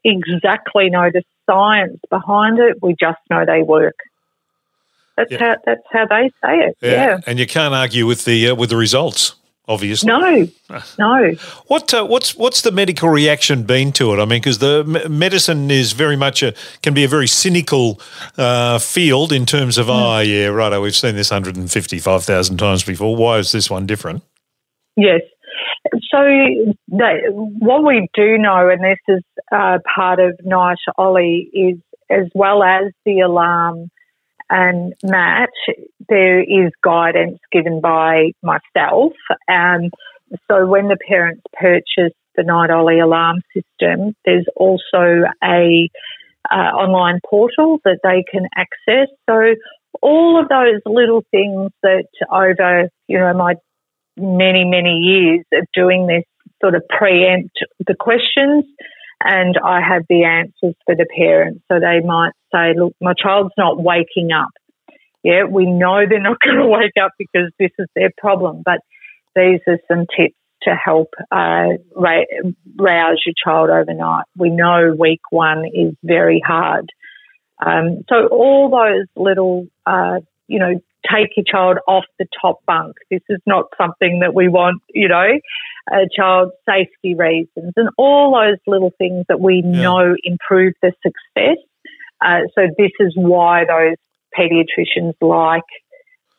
exactly 0.04 0.90
know 0.90 1.10
the 1.12 1.22
science 1.48 2.00
behind 2.10 2.58
it. 2.58 2.78
We 2.82 2.94
just 2.98 3.18
know 3.30 3.44
they 3.46 3.62
work. 3.62 3.96
That's 5.18 5.32
yeah. 5.32 5.38
how 5.38 5.56
that's 5.66 5.82
how 5.90 6.06
they 6.06 6.30
say 6.42 6.54
it. 6.58 6.76
Yeah. 6.80 6.90
yeah. 6.90 7.18
and 7.26 7.40
you 7.40 7.46
can't 7.46 7.74
argue 7.74 8.06
with 8.06 8.24
the 8.24 8.50
uh, 8.50 8.54
with 8.54 8.70
the 8.70 8.76
results. 8.76 9.34
obviously. 9.66 10.06
No, 10.06 10.48
no. 10.98 11.32
What 11.66 11.92
uh, 11.92 12.06
what's 12.06 12.36
what's 12.36 12.62
the 12.62 12.70
medical 12.70 13.08
reaction 13.08 13.64
been 13.64 13.90
to 13.92 14.14
it? 14.14 14.16
I 14.16 14.20
mean, 14.20 14.40
because 14.40 14.58
the 14.58 14.84
medicine 15.10 15.72
is 15.72 15.90
very 15.92 16.14
much 16.14 16.44
a 16.44 16.54
can 16.82 16.94
be 16.94 17.02
a 17.02 17.08
very 17.08 17.26
cynical 17.26 18.00
uh, 18.36 18.78
field 18.78 19.32
in 19.32 19.44
terms 19.44 19.76
of 19.76 19.88
mm. 19.88 19.90
oh 19.90 20.20
yeah, 20.20 20.46
righto, 20.46 20.80
we've 20.80 20.94
seen 20.94 21.16
this 21.16 21.30
hundred 21.30 21.56
and 21.56 21.70
fifty 21.70 21.98
five 21.98 22.22
thousand 22.22 22.58
times 22.58 22.84
before. 22.84 23.16
Why 23.16 23.38
is 23.38 23.50
this 23.50 23.68
one 23.68 23.86
different? 23.86 24.22
Yes. 24.96 25.22
So 26.10 26.18
what 26.88 27.84
we 27.84 28.08
do 28.14 28.38
know, 28.38 28.68
and 28.68 28.84
this 28.84 28.98
is 29.08 29.22
uh, 29.50 29.78
part 29.94 30.20
of 30.20 30.38
Night 30.44 30.78
Ollie, 30.96 31.50
is 31.52 31.78
as 32.08 32.28
well 32.34 32.62
as 32.62 32.92
the 33.04 33.20
alarm 33.20 33.90
and 34.50 34.94
match, 35.02 35.50
there 36.08 36.40
is 36.40 36.72
guidance 36.82 37.38
given 37.52 37.80
by 37.80 38.32
myself. 38.42 39.12
Um, 39.48 39.90
so 40.50 40.66
when 40.66 40.88
the 40.88 40.98
parents 41.08 41.42
purchase 41.58 42.14
the 42.36 42.42
Night 42.44 42.70
Ollie 42.70 43.00
alarm 43.00 43.42
system, 43.54 44.14
there's 44.24 44.46
also 44.56 45.24
a 45.42 45.88
uh, 46.50 46.54
online 46.54 47.20
portal 47.28 47.78
that 47.84 47.98
they 48.02 48.24
can 48.30 48.46
access. 48.56 49.08
So 49.28 49.54
all 50.00 50.40
of 50.40 50.48
those 50.48 50.80
little 50.86 51.22
things 51.30 51.70
that 51.82 52.06
over 52.30 52.88
you 53.08 53.18
know 53.18 53.34
my 53.34 53.54
many 54.16 54.64
many 54.64 54.98
years 54.98 55.44
of 55.52 55.66
doing 55.74 56.06
this 56.06 56.24
sort 56.60 56.74
of 56.74 56.82
preempt 56.88 57.56
the 57.86 57.94
questions 57.98 58.64
and 59.22 59.56
I 59.62 59.80
have 59.80 60.02
the 60.08 60.24
answers 60.24 60.76
for 60.86 60.94
the 60.94 61.06
parents. 61.16 61.60
So 61.68 61.80
they 61.80 62.04
might 62.06 62.32
say, 62.52 62.78
look, 62.78 62.94
my 63.00 63.14
child's 63.14 63.54
not 63.58 63.82
waking 63.82 64.30
up. 64.32 64.50
Yeah, 65.22 65.44
we 65.44 65.66
know 65.66 66.02
they're 66.08 66.20
not 66.20 66.38
going 66.44 66.58
to 66.58 66.66
wake 66.66 66.92
up 67.02 67.12
because 67.18 67.50
this 67.58 67.72
is 67.78 67.88
their 67.94 68.10
problem, 68.16 68.62
but 68.64 68.80
these 69.34 69.60
are 69.66 69.78
some 69.88 70.06
tips 70.16 70.34
to 70.62 70.74
help 70.74 71.14
uh, 71.30 71.68
rouse 71.94 73.22
your 73.24 73.34
child 73.42 73.70
overnight. 73.70 74.24
We 74.36 74.50
know 74.50 74.94
week 74.98 75.20
one 75.30 75.64
is 75.66 75.94
very 76.02 76.42
hard. 76.44 76.90
Um, 77.64 78.04
so 78.08 78.26
all 78.28 78.70
those 78.70 79.06
little, 79.16 79.66
uh, 79.86 80.20
you 80.46 80.58
know, 80.58 80.80
take 81.10 81.36
your 81.36 81.44
child 81.44 81.78
off 81.86 82.04
the 82.18 82.26
top 82.40 82.58
bunk. 82.66 82.96
This 83.10 83.22
is 83.28 83.40
not 83.46 83.66
something 83.80 84.20
that 84.20 84.34
we 84.34 84.48
want, 84.48 84.82
you 84.92 85.08
know, 85.08 85.26
a 85.92 86.06
child 86.14 86.50
safety 86.68 87.14
reasons 87.14 87.72
and 87.76 87.88
all 87.96 88.32
those 88.32 88.58
little 88.66 88.92
things 88.98 89.24
that 89.28 89.40
we 89.40 89.62
yeah. 89.64 89.82
know 89.82 90.14
improve 90.22 90.74
the 90.82 90.92
success. 91.02 91.58
Uh, 92.20 92.40
so 92.54 92.62
this 92.76 92.90
is 93.00 93.12
why 93.16 93.64
those 93.64 93.96
paediatricians 94.36 95.14
like 95.20 95.62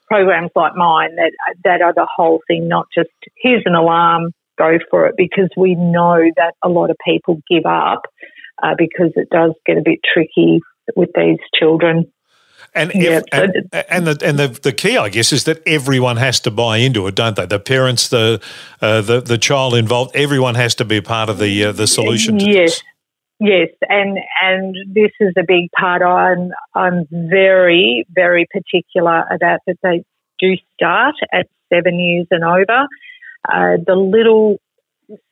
programs 0.08 0.52
like 0.56 0.76
mine 0.76 1.16
that 1.16 1.32
that 1.64 1.82
are 1.82 1.94
the 1.94 2.08
whole 2.16 2.40
thing, 2.48 2.68
not 2.68 2.88
just 2.96 3.10
here's 3.38 3.64
an 3.66 3.76
alarm, 3.76 4.32
go 4.58 4.78
for 4.90 5.08
it, 5.08 5.16
because 5.18 5.50
we 5.56 5.76
know 5.76 6.20
that 6.36 6.54
a 6.64 6.70
lot 6.70 6.90
of 6.90 6.98
people 7.06 7.42
give 7.50 7.66
up 7.66 8.02
uh, 8.62 8.76
because 8.78 9.12
it 9.16 9.30
does 9.30 9.54
get 9.66 9.78
a 9.78 9.84
bit 9.84 10.00
tricky 10.14 10.60
with 10.96 11.10
these 11.16 11.40
children. 11.58 12.12
And, 12.76 12.92
if, 12.94 13.24
and, 13.32 13.54
and, 13.90 14.08
the 14.08 14.18
and 14.26 14.40
the, 14.40 14.48
the 14.48 14.72
key, 14.72 14.98
I 14.98 15.10
guess, 15.10 15.34
is 15.34 15.46
that 15.46 15.62
everyone 15.68 16.18
has 16.18 16.40
to 16.42 16.52
buy 16.52 16.78
into 16.78 17.08
it, 17.08 17.16
don't 17.16 17.36
they? 17.36 17.46
The 17.46 17.60
parents, 17.60 18.10
the 18.10 18.42
uh, 18.82 19.02
the 19.02 19.22
the 19.22 19.38
child 19.38 19.74
involved, 19.74 20.16
everyone 20.16 20.56
has 20.56 20.76
to 20.76 20.86
be 20.86 21.02
part 21.02 21.30
of 21.30 21.40
the 21.40 21.66
uh, 21.66 21.72
the 21.72 21.88
solution. 21.88 22.40
yes, 22.40 22.72
this. 22.72 22.84
yes, 23.40 23.70
and 23.90 24.20
and 24.42 24.76
this 24.94 25.12
is 25.20 25.34
a 25.38 25.44
big 25.48 25.72
part. 25.78 26.02
I'm 26.02 26.52
I'm 26.76 27.08
very 27.12 28.06
very 28.10 28.48
particular 28.52 29.26
about 29.32 29.62
that 29.66 29.78
they 29.82 30.04
do 30.40 30.56
start 30.74 31.16
at 31.32 31.48
seven 31.74 32.00
years 32.00 32.28
and 32.32 32.44
over. 32.44 32.88
Uh, 33.48 33.78
the 33.86 33.96
little, 33.96 34.58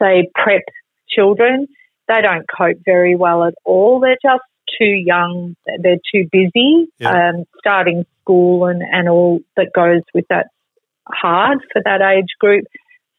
say, 0.01 0.29
prep 0.33 0.63
children, 1.09 1.67
they 2.07 2.21
don't 2.21 2.45
cope 2.49 2.77
very 2.85 3.15
well 3.15 3.43
at 3.43 3.53
all. 3.65 3.99
They're 3.99 4.17
just 4.21 4.43
too 4.79 4.85
young, 4.85 5.55
they're 5.81 5.97
too 6.13 6.27
busy, 6.31 6.87
yeah. 6.99 7.29
um, 7.29 7.45
starting 7.59 8.05
school 8.21 8.65
and, 8.65 8.81
and 8.81 9.09
all 9.09 9.39
that 9.55 9.71
goes 9.73 10.01
with 10.13 10.25
that 10.29 10.47
hard 11.07 11.59
for 11.71 11.81
that 11.83 12.01
age 12.01 12.29
group. 12.39 12.65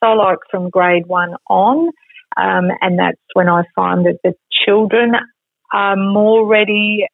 So, 0.02 0.12
like 0.12 0.38
from 0.50 0.71
grade 0.71 1.07
one 1.07 1.35
on, 1.49 1.90
um, 2.37 2.71
and 2.81 2.99
that's 2.99 3.21
when 3.35 3.49
I 3.49 3.62
find 3.75 4.07
that 4.07 4.19
the 4.23 4.35
children 4.64 5.12
are 5.73 5.97
more 5.97 6.47
ready 6.47 7.07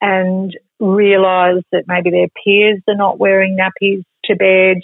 and 0.00 0.54
realise 0.78 1.64
that 1.72 1.84
maybe 1.86 2.10
their 2.10 2.28
peers 2.44 2.80
are 2.88 2.96
not 2.96 3.18
wearing 3.18 3.56
nappies 3.56 4.02
to 4.24 4.36
bed. 4.36 4.82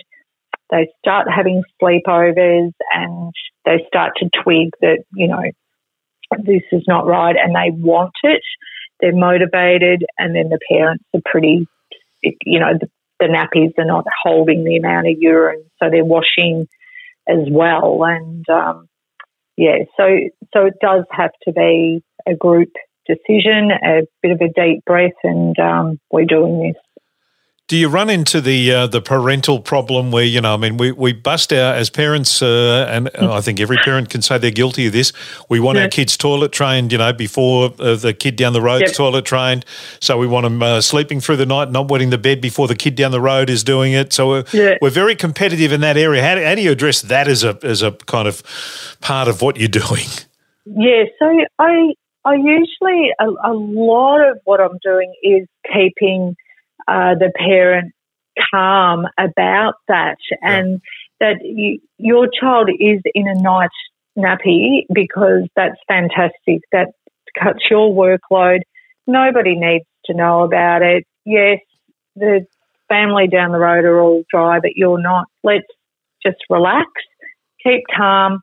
They 0.70 0.88
start 1.00 1.26
having 1.34 1.62
sleepovers 1.80 2.72
and 2.94 3.32
they 3.66 3.84
start 3.86 4.12
to 4.18 4.30
twig 4.42 4.70
that, 4.80 5.04
you 5.14 5.28
know, 5.28 5.42
this 6.42 6.62
is 6.72 6.84
not 6.86 7.06
right 7.06 7.36
and 7.36 7.54
they 7.54 7.70
want 7.76 8.14
it 8.22 8.42
they're 9.02 9.14
motivated, 9.14 10.06
and 10.16 10.34
then 10.34 10.48
the 10.48 10.60
parents 10.70 11.04
are 11.14 11.20
pretty, 11.26 11.66
you 12.22 12.58
know, 12.58 12.72
the, 12.80 12.88
the 13.20 13.26
nappies 13.26 13.72
are 13.78 13.84
not 13.84 14.06
holding 14.22 14.64
the 14.64 14.76
amount 14.76 15.08
of 15.08 15.16
urine, 15.18 15.64
so 15.78 15.90
they're 15.90 16.04
washing 16.04 16.66
as 17.28 17.46
well. 17.50 18.04
And 18.04 18.48
um, 18.48 18.88
yeah, 19.56 19.78
so 19.98 20.04
so 20.54 20.66
it 20.66 20.74
does 20.80 21.04
have 21.10 21.32
to 21.44 21.52
be 21.52 22.02
a 22.26 22.34
group 22.34 22.70
decision, 23.06 23.70
a 23.72 24.02
bit 24.22 24.32
of 24.32 24.40
a 24.40 24.48
deep 24.48 24.84
breath, 24.86 25.12
and 25.24 25.58
um, 25.58 26.00
we're 26.10 26.24
doing 26.24 26.60
this 26.60 26.80
do 27.72 27.78
you 27.78 27.88
run 27.88 28.10
into 28.10 28.42
the 28.42 28.70
uh, 28.70 28.86
the 28.86 29.00
parental 29.00 29.58
problem 29.58 30.10
where 30.10 30.24
you 30.24 30.42
know 30.42 30.52
I 30.52 30.58
mean 30.58 30.76
we, 30.76 30.92
we 30.92 31.14
bust 31.14 31.54
our 31.54 31.72
as 31.72 31.88
parents 31.88 32.42
uh, 32.42 32.86
and 32.86 33.08
I 33.16 33.40
think 33.40 33.60
every 33.60 33.78
parent 33.78 34.10
can 34.10 34.20
say 34.20 34.36
they're 34.36 34.50
guilty 34.50 34.88
of 34.88 34.92
this. 34.92 35.10
We 35.48 35.58
want 35.58 35.78
our 35.78 35.88
kids 35.88 36.18
toilet 36.18 36.52
trained 36.52 36.92
you 36.92 36.98
know 36.98 37.14
before 37.14 37.72
uh, 37.78 37.94
the 37.94 38.12
kid 38.12 38.36
down 38.36 38.52
the 38.52 38.60
road 38.60 38.82
yep. 38.82 38.92
toilet 38.92 39.24
trained. 39.24 39.64
So 40.00 40.18
we 40.18 40.26
want 40.26 40.44
them 40.44 40.62
uh, 40.62 40.82
sleeping 40.82 41.22
through 41.22 41.38
the 41.38 41.46
night 41.46 41.70
not 41.70 41.90
wetting 41.90 42.10
the 42.10 42.18
bed 42.18 42.42
before 42.42 42.68
the 42.68 42.76
kid 42.76 42.94
down 42.94 43.10
the 43.10 43.22
road 43.22 43.48
is 43.48 43.64
doing 43.64 43.94
it. 43.94 44.12
So 44.12 44.28
we're, 44.28 44.44
yeah. 44.52 44.76
we're 44.82 44.90
very 44.90 45.16
competitive 45.16 45.72
in 45.72 45.80
that 45.80 45.96
area. 45.96 46.22
How 46.22 46.34
do, 46.34 46.44
how 46.44 46.54
do 46.54 46.60
you 46.60 46.72
address 46.72 47.00
that 47.00 47.26
as 47.26 47.42
a 47.42 47.58
as 47.62 47.80
a 47.80 47.92
kind 47.92 48.28
of 48.28 48.42
part 49.00 49.28
of 49.28 49.40
what 49.40 49.56
you're 49.56 49.68
doing? 49.68 50.08
Yeah 50.66 51.04
so 51.18 51.26
I 51.58 51.94
I 52.26 52.34
usually 52.34 53.12
a, 53.18 53.28
a 53.50 53.54
lot 53.54 54.20
of 54.28 54.40
what 54.44 54.60
I'm 54.60 54.78
doing 54.84 55.14
is 55.22 55.48
keeping 55.72 56.36
uh, 56.88 57.14
the 57.14 57.32
parent 57.36 57.92
calm 58.50 59.06
about 59.18 59.74
that 59.88 60.16
and 60.40 60.80
that 61.20 61.36
you, 61.42 61.78
your 61.98 62.28
child 62.28 62.70
is 62.70 63.00
in 63.14 63.28
a 63.28 63.40
night 63.40 63.68
nappy 64.18 64.82
because 64.92 65.48
that's 65.56 65.78
fantastic. 65.88 66.60
That 66.72 66.88
cuts 67.40 67.64
your 67.70 67.92
workload. 67.92 68.60
Nobody 69.06 69.56
needs 69.56 69.84
to 70.06 70.14
know 70.14 70.42
about 70.42 70.82
it. 70.82 71.04
Yes, 71.24 71.58
the 72.16 72.46
family 72.88 73.28
down 73.28 73.52
the 73.52 73.58
road 73.58 73.84
are 73.84 74.00
all 74.00 74.24
dry, 74.30 74.60
but 74.60 74.72
you're 74.76 75.00
not. 75.00 75.26
Let's 75.42 75.66
just 76.24 76.38
relax, 76.50 76.86
keep 77.62 77.82
calm, 77.94 78.40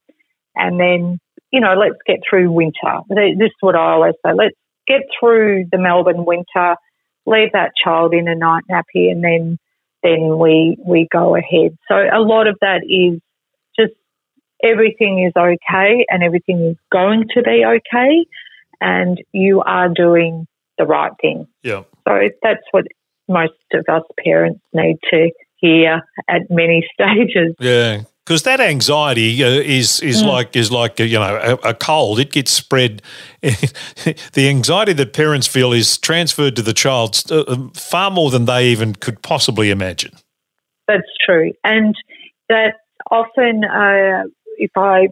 and 0.56 0.80
then, 0.80 1.20
you 1.52 1.60
know, 1.60 1.76
let's 1.76 1.98
get 2.06 2.20
through 2.30 2.52
winter. 2.52 3.00
This 3.10 3.48
is 3.48 3.52
what 3.62 3.76
I 3.76 3.92
always 3.92 4.16
say. 4.26 4.34
Let's 4.34 4.56
get 4.88 5.02
through 5.20 5.66
the 5.72 5.78
Melbourne 5.78 6.26
winter 6.26 6.76
leave 7.30 7.52
that 7.54 7.72
child 7.82 8.14
in 8.14 8.28
a 8.28 8.36
night 8.36 8.64
nappy 8.70 9.12
and 9.12 9.24
then 9.24 9.58
then 10.02 10.38
we 10.38 10.78
we 10.86 11.08
go 11.12 11.36
ahead. 11.36 11.78
So 11.88 11.96
a 11.96 12.20
lot 12.20 12.48
of 12.48 12.58
that 12.62 12.82
is 12.84 13.20
just 13.78 13.98
everything 14.64 15.26
is 15.26 15.34
okay 15.36 16.06
and 16.10 16.24
everything 16.24 16.62
is 16.62 16.78
going 16.92 17.26
to 17.36 17.42
be 17.42 17.64
okay 17.66 18.26
and 18.82 19.22
you 19.34 19.62
are 19.62 19.90
doing 19.90 20.48
the 20.78 20.86
right 20.86 21.12
thing. 21.22 21.48
Yeah. 21.64 21.84
So 22.08 22.30
that's 22.42 22.64
what 22.72 22.86
most 23.28 23.54
of 23.74 23.86
us 23.88 24.04
parents 24.24 24.62
need 24.74 24.98
to 25.12 25.30
hear 25.58 26.02
at 26.28 26.50
many 26.50 26.88
stages. 26.94 27.56
Yeah, 27.60 28.04
because 28.30 28.44
that 28.44 28.62
anxiety 28.62 29.44
uh, 29.44 29.48
is 29.48 30.02
is 30.02 30.22
mm. 30.22 30.28
like 30.28 30.56
is 30.56 30.72
like 30.72 31.00
you 31.00 31.18
know 31.18 31.36
a, 31.64 31.70
a, 31.70 31.74
cold. 31.74 32.20
It 32.20 32.32
gets 32.32 32.52
spread. 32.52 33.02
the 33.42 34.48
anxiety 34.48 34.94
that 34.94 35.14
parents 35.14 35.48
feel 35.48 35.74
is 35.74 35.98
transferred 35.98 36.56
to 36.58 36.62
the 36.62 36.74
child 36.74 37.24
uh, 37.32 37.44
um, 37.48 37.72
far 37.72 38.12
more 38.12 38.30
than 38.30 38.46
they 38.46 38.68
even 38.68 38.94
could 38.94 39.24
possibly 39.24 39.72
imagine. 39.72 40.12
That's 40.88 41.10
true, 41.26 41.54
and 41.64 41.96
that 42.50 42.76
often, 43.10 43.64
uh, 43.64 44.26
if 44.60 44.72
I 44.78 45.08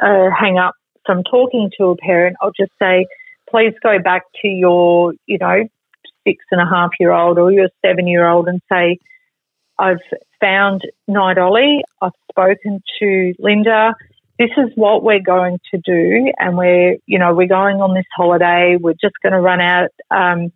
uh, 0.00 0.30
hang 0.30 0.56
up 0.56 0.74
from 1.04 1.24
talking 1.24 1.72
to 1.78 1.86
a 1.86 1.96
parent, 1.96 2.36
I'll 2.40 2.52
just 2.56 2.72
say, 2.80 3.06
"Please 3.50 3.74
go 3.82 3.98
back 3.98 4.22
to 4.42 4.48
your, 4.48 5.14
you 5.26 5.38
know, 5.38 5.64
six 6.24 6.44
and 6.52 6.60
a 6.60 6.66
half 6.66 6.90
year 7.00 7.10
old 7.10 7.36
or 7.36 7.50
your 7.50 7.68
seven 7.84 8.06
year 8.06 8.28
old 8.28 8.46
and 8.46 8.60
say." 8.70 8.98
I've 9.78 10.00
found 10.40 10.82
Night 11.08 11.38
Ollie. 11.38 11.82
I've 12.00 12.12
spoken 12.30 12.82
to 13.00 13.34
Linda. 13.38 13.94
This 14.38 14.50
is 14.56 14.70
what 14.74 15.02
we're 15.02 15.22
going 15.22 15.58
to 15.72 15.80
do, 15.84 16.32
and 16.38 16.56
we're, 16.56 16.96
you 17.06 17.18
know, 17.18 17.34
we're 17.34 17.46
going 17.46 17.80
on 17.80 17.94
this 17.94 18.06
holiday. 18.16 18.76
We're 18.80 18.94
just 18.94 19.14
going 19.22 19.32
to 19.32 19.40
run 19.40 19.60
out, 19.60 19.90
um, 20.10 20.52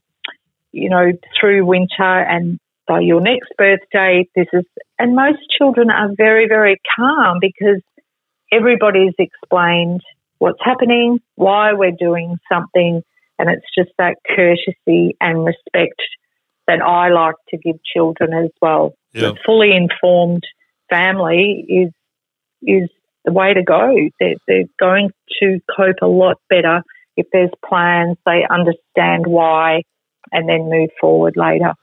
you 0.72 0.90
know, 0.90 1.12
through 1.38 1.64
winter, 1.64 2.02
and 2.02 2.58
by 2.88 3.00
your 3.00 3.20
next 3.20 3.50
birthday, 3.56 4.26
this 4.34 4.48
is, 4.52 4.64
and 4.98 5.14
most 5.14 5.38
children 5.56 5.90
are 5.90 6.08
very, 6.16 6.48
very 6.48 6.80
calm 6.96 7.38
because 7.40 7.80
everybody's 8.50 9.14
explained 9.18 10.00
what's 10.38 10.58
happening, 10.62 11.20
why 11.36 11.72
we're 11.72 11.92
doing 11.92 12.36
something, 12.50 13.02
and 13.38 13.48
it's 13.48 13.66
just 13.76 13.90
that 13.98 14.16
courtesy 14.34 15.16
and 15.20 15.44
respect 15.44 16.00
that 16.68 16.80
I 16.80 17.08
like 17.08 17.34
to 17.48 17.56
give 17.56 17.76
children 17.82 18.32
as 18.32 18.50
well. 18.62 18.94
Yeah. 19.12 19.30
A 19.30 19.34
fully 19.44 19.74
informed 19.74 20.44
family 20.88 21.66
is 21.68 21.92
is 22.62 22.88
the 23.24 23.32
way 23.32 23.54
to 23.54 23.62
go. 23.62 23.94
They're, 24.20 24.36
they're 24.46 24.64
going 24.78 25.10
to 25.40 25.60
cope 25.74 25.96
a 26.02 26.06
lot 26.06 26.36
better 26.48 26.82
if 27.16 27.26
there's 27.32 27.50
plans, 27.68 28.16
they 28.24 28.46
understand 28.48 29.26
why, 29.26 29.82
and 30.30 30.48
then 30.48 30.70
move 30.70 30.90
forward 31.00 31.34
later. 31.36 31.74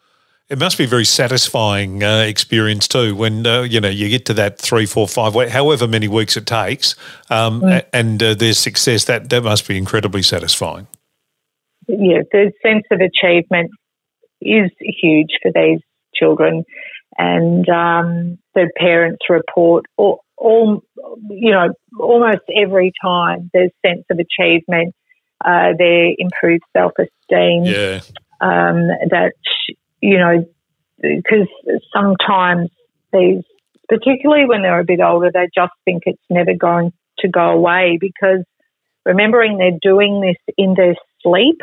It 0.48 0.60
must 0.60 0.77
be 0.77 0.84
a 0.84 0.88
very 0.88 1.06
satisfying 1.06 2.04
uh, 2.04 2.20
experience 2.20 2.88
too 2.88 3.15
when 3.15 3.48
uh, 3.48 3.63
you 3.63 3.82
know 3.82 3.89
you 3.89 4.10
get 4.10 4.25
to 4.27 4.34
that 4.36 4.60
three, 4.60 4.86
four, 4.86 5.08
five, 5.08 5.34
however 5.50 5.88
many 5.88 6.08
weeks 6.08 6.38
it 6.38 6.46
takes, 6.46 6.96
um, 7.32 7.62
mm. 7.62 7.84
and 7.92 8.22
uh, 8.22 8.36
there's 8.36 8.60
success. 8.60 9.06
That 9.06 9.30
that 9.32 9.44
must 9.44 9.68
be 9.68 9.77
incredibly 9.77 10.22
satisfying. 10.22 10.88
Yeah, 11.88 12.22
the 12.32 12.51
sense 12.62 12.86
of 12.92 13.00
achievement 13.01 13.72
is 14.46 14.72
huge 14.80 15.32
for 15.42 15.52
these 15.54 15.80
children, 16.14 16.64
and 17.18 17.68
um, 17.70 18.38
the 18.54 18.70
parents 18.78 19.25
report 19.30 19.86
all, 19.98 20.22
all, 20.38 20.84
you 21.30 21.52
know 21.52 21.70
almost 22.00 22.42
every 22.56 22.92
time 23.04 23.50
there's 23.54 23.72
sense 23.86 24.06
of 24.10 24.20
achievement, 24.20 24.94
uh, 25.44 25.74
their 25.78 26.12
improved 26.18 26.64
self 26.75 26.94
esteem. 27.00 27.66
Yeah. 27.66 28.02
Um, 28.42 28.88
that 29.10 29.32
you 30.02 30.20
know, 30.20 30.46
because 31.02 31.48
sometimes 31.94 32.70
these, 33.12 33.44
particularly 33.88 34.46
when 34.46 34.62
they're 34.62 34.80
a 34.80 34.86
bit 34.86 35.00
older, 35.00 35.32
they 35.34 35.48
just 35.56 35.74
think 35.84 36.04
it's 36.06 36.22
never 36.30 36.54
going 36.54 36.92
to 37.20 37.28
go 37.28 37.52
away 37.52 37.98
because 38.00 38.44
remembering 39.06 39.58
they're 39.58 39.80
doing 39.82 40.22
this 40.22 40.54
in 40.58 40.75
their 40.75 40.96
sleep. 41.22 41.60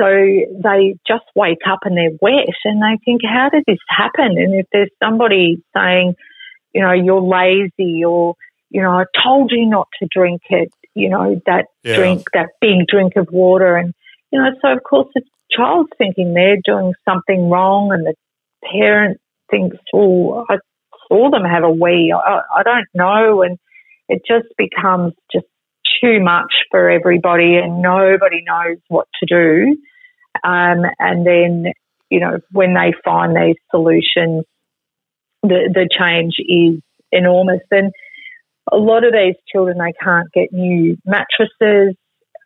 So 0.00 0.06
they 0.06 0.96
just 1.06 1.24
wake 1.34 1.62
up 1.68 1.80
and 1.84 1.96
they're 1.96 2.16
wet 2.20 2.46
and 2.64 2.82
they 2.82 2.98
think, 3.04 3.22
how 3.24 3.48
did 3.50 3.64
this 3.66 3.78
happen? 3.88 4.36
And 4.38 4.54
if 4.54 4.66
there's 4.72 4.90
somebody 5.02 5.62
saying, 5.76 6.14
you 6.74 6.82
know, 6.82 6.92
you're 6.92 7.20
lazy 7.20 8.04
or, 8.04 8.34
you 8.70 8.82
know, 8.82 8.90
I 8.90 9.04
told 9.22 9.50
you 9.52 9.66
not 9.66 9.88
to 10.00 10.08
drink 10.10 10.42
it, 10.50 10.70
you 10.94 11.08
know, 11.08 11.40
that 11.46 11.66
yeah. 11.82 11.96
drink, 11.96 12.24
that 12.34 12.48
big 12.60 12.86
drink 12.88 13.14
of 13.16 13.28
water. 13.30 13.76
And, 13.76 13.94
you 14.32 14.40
know, 14.40 14.50
so 14.62 14.72
of 14.72 14.82
course 14.82 15.08
the 15.14 15.22
child's 15.50 15.90
thinking 15.98 16.34
they're 16.34 16.58
doing 16.64 16.92
something 17.08 17.48
wrong 17.48 17.92
and 17.92 18.04
the 18.04 18.14
parent 18.64 19.20
thinks, 19.50 19.76
oh, 19.94 20.44
I 20.48 20.58
saw 21.08 21.30
them 21.30 21.44
have 21.44 21.64
a 21.64 21.70
wee. 21.70 22.14
I, 22.14 22.40
I 22.56 22.62
don't 22.62 22.88
know. 22.94 23.42
And 23.42 23.58
it 24.08 24.22
just 24.26 24.48
becomes 24.56 25.14
just 25.32 25.46
too 26.02 26.20
much 26.20 26.52
for 26.70 26.90
everybody 26.90 27.56
and 27.56 27.82
nobody 27.82 28.42
knows 28.46 28.78
what 28.88 29.06
to 29.20 29.26
do. 29.26 29.76
Um, 30.44 30.84
and 30.98 31.26
then, 31.26 31.72
you 32.10 32.20
know, 32.20 32.38
when 32.52 32.74
they 32.74 32.92
find 33.04 33.36
these 33.36 33.56
solutions, 33.70 34.44
the, 35.42 35.70
the 35.72 35.88
change 35.98 36.34
is 36.38 36.80
enormous. 37.12 37.60
And 37.70 37.92
a 38.70 38.76
lot 38.76 39.04
of 39.04 39.12
these 39.12 39.36
children, 39.50 39.78
they 39.78 39.92
can't 40.02 40.30
get 40.32 40.52
new 40.52 40.96
mattresses. 41.04 41.96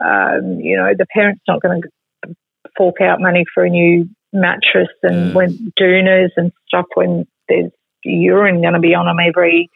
Um, 0.03 0.61
you 0.61 0.77
know, 0.77 0.93
the 0.97 1.07
parent's 1.13 1.43
not 1.47 1.63
going 1.63 1.83
to 1.83 2.35
fork 2.77 3.01
out 3.01 3.21
money 3.21 3.45
for 3.55 3.65
a 3.65 3.71
new 3.71 4.09
mattress 4.33 4.89
and 5.03 5.33
mm. 5.33 5.35
when 5.35 5.73
doonas 5.79 6.31
and 6.37 6.53
stuff 6.67 6.87
when 6.95 7.27
there's 7.49 7.71
urine 8.05 8.63
going 8.63 8.73
to 8.73 8.81
be 8.81 8.95
on 8.95 9.07
them 9.07 9.19
every 9.21 9.69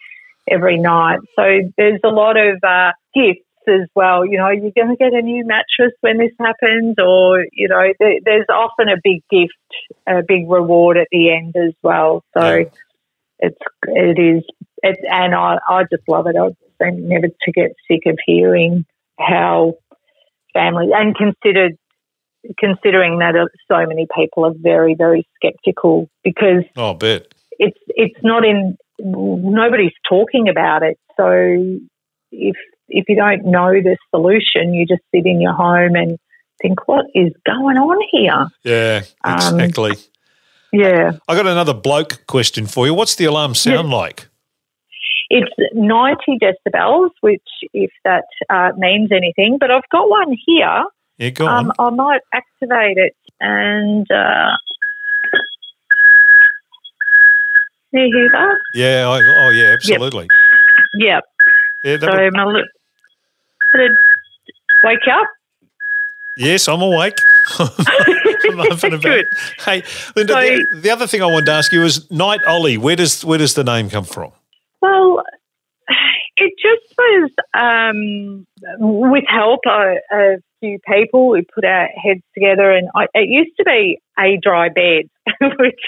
every 0.50 0.78
night. 0.78 1.18
So 1.37 1.42
there's 1.76 2.00
a 2.04 2.08
lot 2.08 2.37
of 2.37 2.58
uh, 2.62 2.92
gifts 3.14 3.46
as 3.68 3.88
well. 3.94 4.25
You 4.25 4.38
know, 4.38 4.50
you're 4.50 4.73
going 4.76 4.90
to 4.90 4.96
get 4.96 5.12
a 5.12 5.23
new 5.23 5.44
mattress 5.46 5.92
when 6.00 6.18
this 6.18 6.32
happens, 6.38 6.96
or 6.99 7.44
you 7.52 7.68
know, 7.68 7.82
there, 7.99 8.18
there's 8.25 8.46
often 8.49 8.88
a 8.88 8.96
big 9.02 9.23
gift, 9.30 9.54
a 10.06 10.23
big 10.26 10.49
reward 10.49 10.96
at 10.96 11.08
the 11.11 11.30
end 11.30 11.54
as 11.56 11.75
well. 11.82 12.25
So 12.37 12.54
yeah. 12.54 12.64
it's 13.38 13.58
it 13.85 14.18
is, 14.18 14.44
it's, 14.82 15.00
and 15.11 15.35
I 15.35 15.58
I 15.68 15.82
just 15.85 16.08
love 16.08 16.26
it. 16.26 16.37
I 16.37 16.50
seem 16.82 17.08
never 17.08 17.28
to 17.28 17.52
get 17.52 17.73
sick 17.90 18.02
of 18.06 18.18
hearing 18.25 18.85
how 19.18 19.75
families 20.52 20.91
and 20.95 21.17
considered 21.17 21.76
considering 22.58 23.19
that 23.19 23.34
uh, 23.36 23.47
so 23.69 23.86
many 23.86 24.06
people 24.14 24.45
are 24.45 24.54
very, 24.56 24.95
very 24.95 25.26
skeptical 25.36 26.08
because 26.23 26.64
oh, 26.76 26.95
bet. 26.95 27.26
it's 27.58 27.78
it's 27.88 28.19
not 28.23 28.45
in 28.45 28.76
nobody's 28.99 29.93
talking 30.08 30.49
about 30.49 30.82
it. 30.82 30.99
So 31.17 31.78
if 32.30 32.56
if 32.88 33.04
you 33.08 33.16
don't 33.16 33.44
know 33.44 33.72
the 33.72 33.96
solution, 34.10 34.75
you 34.75 34.86
just 34.86 35.02
sit 35.14 35.26
in 35.26 35.40
your 35.40 35.52
home 35.52 35.94
and 35.94 36.18
think, 36.62 36.86
what 36.88 37.06
is 37.14 37.32
going 37.44 37.76
on 37.76 37.99
here? 38.10 38.49
Yeah, 38.64 39.02
um, 39.25 39.60
exactly. 39.60 39.90
Um, 39.92 39.96
yeah. 40.72 41.12
I 41.28 41.34
got 41.34 41.46
another 41.46 41.75
bloke 41.75 42.26
question 42.26 42.66
for 42.66 42.86
you. 42.86 42.94
What's 42.94 43.14
the 43.14 43.25
alarm 43.25 43.54
sound 43.54 43.90
like? 43.90 44.28
It's 45.28 45.50
90 45.75 46.38
decibels, 46.40 47.10
which, 47.20 47.42
if 47.72 47.90
that 48.04 48.25
uh, 48.49 48.70
means 48.76 49.10
anything, 49.10 49.58
but 49.58 49.70
I've 49.70 49.88
got 49.90 50.08
one 50.08 50.36
here 50.46 50.84
yeah, 51.18 51.30
go 51.30 51.46
on. 51.46 51.66
Um, 51.66 51.72
I 51.78 51.90
might 51.90 52.20
activate 52.32 52.99
it 52.99 53.14
and. 53.40 54.06
Uh, 54.10 54.50
you 57.92 58.10
hear 58.12 58.30
that? 58.30 58.58
Yeah. 58.75 59.08
I, 59.08 59.22
oh, 59.22 59.50
yeah. 59.50 59.72
Absolutely. 59.72 60.26
Yep. 60.99 61.25
Yeah. 61.84 61.99
So 62.00 62.30
my 62.32 62.62
wake 64.84 64.99
up. 65.10 65.26
Yes, 66.36 66.69
I'm 66.69 66.82
awake. 66.82 67.19
I'm 67.58 68.60
up 68.60 68.82
and 68.82 68.95
about. 68.95 69.25
Hey, 69.60 69.82
Linda. 70.15 70.32
So, 70.34 70.41
the, 70.41 70.80
the, 70.82 70.91
other 70.91 71.06
thing 71.06 71.23
I 71.23 71.26
wanted 71.26 71.47
to 71.47 71.52
ask 71.52 71.73
you 71.73 71.82
is 71.82 72.10
Night 72.10 72.41
Ollie. 72.47 72.76
Where 72.76 72.97
does 72.97 73.25
where 73.25 73.39
does 73.39 73.54
the 73.54 73.65
name 73.65 73.89
come 73.89 74.04
from? 74.04 74.32
Well, 74.82 75.23
it 76.36 76.52
just 76.60 76.95
was 76.99 77.30
um, 77.54 78.47
with 78.78 79.25
help 79.26 79.60
of 79.67 79.97
a 80.12 80.36
few 80.60 80.78
people. 80.86 81.30
We 81.30 81.43
put 81.54 81.65
our 81.65 81.86
heads 81.86 82.23
together, 82.34 82.71
and 82.71 82.89
I, 82.95 83.06
it 83.15 83.28
used 83.28 83.56
to 83.58 83.65
be 83.65 83.99
a 84.19 84.39
dry 84.43 84.69
bed, 84.69 85.08
which 85.58 85.80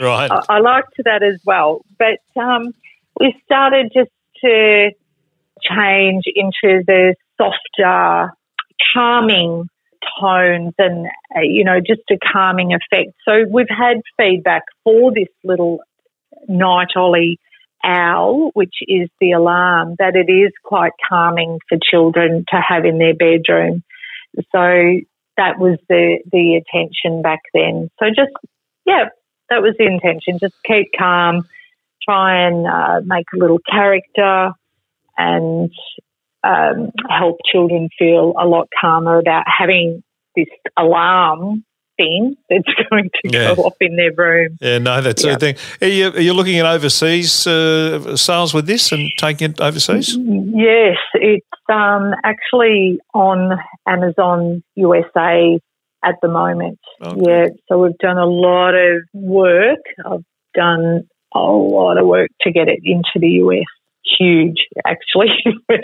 right. 0.00 0.30
I, 0.30 0.42
I, 0.48 0.58
liked 0.60 0.94
that 1.04 1.22
as 1.22 1.40
well. 1.44 1.82
But 1.98 2.20
um, 2.40 2.72
we 3.18 3.34
started 3.44 3.90
just 3.92 4.10
to 4.42 4.90
change 5.62 6.24
into 6.34 6.84
the 6.86 7.16
softer, 7.38 8.32
calming 8.94 9.68
tones 10.20 10.74
and, 10.78 11.06
uh, 11.36 11.40
you 11.40 11.64
know, 11.64 11.80
just 11.80 12.02
a 12.10 12.18
calming 12.32 12.72
effect. 12.72 13.12
So 13.26 13.44
we've 13.50 13.66
had 13.68 13.98
feedback 14.16 14.62
for 14.84 15.12
this 15.12 15.28
little 15.44 15.80
night 16.48 16.88
ollie 16.96 17.38
owl, 17.84 18.50
which 18.54 18.74
is 18.82 19.08
the 19.20 19.32
alarm, 19.32 19.96
that 19.98 20.16
it 20.16 20.30
is 20.30 20.52
quite 20.64 20.92
calming 21.08 21.58
for 21.68 21.78
children 21.82 22.44
to 22.48 22.56
have 22.56 22.84
in 22.84 22.98
their 22.98 23.14
bedroom. 23.14 23.82
So 24.36 25.00
that 25.36 25.58
was 25.58 25.78
the 25.88 26.18
the 26.30 26.56
intention 26.56 27.22
back 27.22 27.40
then. 27.54 27.90
So 27.98 28.06
just 28.08 28.32
yeah, 28.84 29.06
that 29.50 29.62
was 29.62 29.74
the 29.78 29.86
intention. 29.86 30.38
Just 30.40 30.54
keep 30.64 30.90
calm, 30.98 31.46
try 32.02 32.46
and 32.46 32.66
uh, 32.66 33.00
make 33.04 33.26
a 33.34 33.38
little 33.38 33.58
character, 33.58 34.52
and 35.16 35.70
um, 36.46 36.92
help 37.08 37.38
children 37.50 37.88
feel 37.98 38.34
a 38.38 38.46
lot 38.46 38.68
calmer 38.80 39.18
about 39.18 39.44
having 39.46 40.02
this 40.36 40.46
alarm 40.78 41.64
thing 41.96 42.36
that's 42.48 42.68
going 42.90 43.10
to 43.22 43.30
yeah. 43.30 43.54
go 43.54 43.64
off 43.64 43.74
in 43.80 43.96
their 43.96 44.12
room. 44.12 44.56
Yeah, 44.60 44.78
no, 44.78 45.00
that's 45.00 45.24
yeah. 45.24 45.32
the 45.34 45.38
thing. 45.38 45.56
Are 45.80 45.90
you, 45.90 46.08
are 46.08 46.20
you 46.20 46.32
looking 46.34 46.58
at 46.58 46.66
overseas 46.66 47.46
uh, 47.46 48.16
sales 48.16 48.54
with 48.54 48.66
this 48.66 48.92
and 48.92 49.10
taking 49.18 49.50
it 49.50 49.60
overseas? 49.60 50.16
Yes, 50.16 50.98
it's 51.14 51.46
um, 51.72 52.12
actually 52.24 52.98
on 53.14 53.58
Amazon 53.86 54.62
USA 54.74 55.58
at 56.04 56.16
the 56.22 56.28
moment. 56.28 56.78
Okay. 57.02 57.20
Yeah, 57.26 57.46
so 57.68 57.78
we've 57.78 57.98
done 57.98 58.18
a 58.18 58.26
lot 58.26 58.74
of 58.74 59.02
work. 59.12 59.80
I've 60.04 60.24
done 60.54 61.08
a 61.34 61.38
lot 61.38 61.98
of 61.98 62.06
work 62.06 62.30
to 62.42 62.52
get 62.52 62.68
it 62.68 62.80
into 62.84 63.16
the 63.16 63.28
US. 63.44 63.64
Huge, 64.18 64.66
actually. 64.86 65.28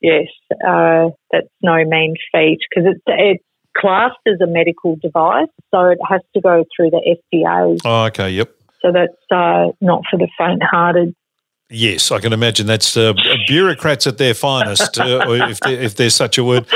yes, 0.00 0.26
uh, 0.66 1.10
that's 1.30 1.48
no 1.62 1.84
mean 1.84 2.14
feat 2.32 2.58
because 2.68 2.92
it's 2.92 3.02
it's 3.06 3.44
classed 3.76 4.20
as 4.26 4.40
a 4.42 4.46
medical 4.46 4.96
device, 4.96 5.48
so 5.70 5.86
it 5.86 5.98
has 6.08 6.20
to 6.34 6.40
go 6.40 6.64
through 6.76 6.90
the 6.90 7.16
FDA. 7.34 7.78
Oh, 7.84 8.04
okay, 8.04 8.30
yep. 8.30 8.54
So 8.80 8.92
that's 8.92 9.12
uh, 9.30 9.72
not 9.80 10.02
for 10.10 10.18
the 10.18 10.28
faint-hearted. 10.38 11.14
Yes, 11.72 12.12
I 12.12 12.20
can 12.20 12.34
imagine 12.34 12.66
that's 12.66 12.96
uh, 12.98 13.14
bureaucrats 13.48 14.06
at 14.06 14.18
their 14.18 14.34
finest, 14.34 15.00
uh, 15.00 15.24
if, 15.28 15.58
there, 15.60 15.80
if, 15.80 15.96
there's 15.96 16.14
such 16.14 16.36
a 16.36 16.44
word. 16.44 16.66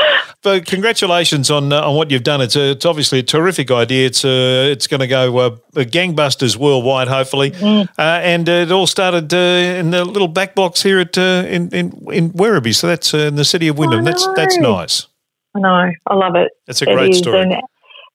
but 0.42 0.64
congratulations 0.64 1.50
on 1.50 1.70
uh, 1.70 1.82
on 1.82 1.94
what 1.94 2.10
you've 2.10 2.22
done. 2.22 2.40
It's 2.40 2.56
a, 2.56 2.70
it's 2.70 2.86
obviously 2.86 3.18
a 3.18 3.22
terrific 3.22 3.70
idea. 3.70 4.06
It's 4.06 4.24
uh, 4.24 4.68
it's 4.70 4.86
going 4.86 5.00
to 5.00 5.06
go 5.06 5.36
uh, 5.38 5.50
gangbusters 5.74 6.56
worldwide, 6.56 7.08
hopefully. 7.08 7.50
Mm. 7.50 7.88
Uh, 7.98 8.02
and 8.02 8.48
it 8.48 8.72
all 8.72 8.86
started 8.86 9.34
uh, 9.34 9.36
in 9.36 9.90
the 9.90 10.02
little 10.02 10.28
back 10.28 10.54
blocks 10.54 10.82
here 10.82 10.98
at 10.98 11.18
uh, 11.18 11.44
in 11.46 11.68
in 11.74 11.92
in 12.10 12.30
Werribee. 12.32 12.74
So 12.74 12.86
that's 12.86 13.12
in 13.12 13.36
the 13.36 13.44
city 13.44 13.68
of 13.68 13.76
Wyndham. 13.76 14.02
That's 14.02 14.26
that's 14.34 14.56
nice. 14.56 15.06
I 15.54 15.60
know. 15.60 15.90
I 16.06 16.14
love 16.14 16.36
it. 16.36 16.52
It's 16.68 16.80
a 16.80 16.86
great 16.86 17.10
it 17.10 17.16
story. 17.16 17.42
And, 17.42 17.54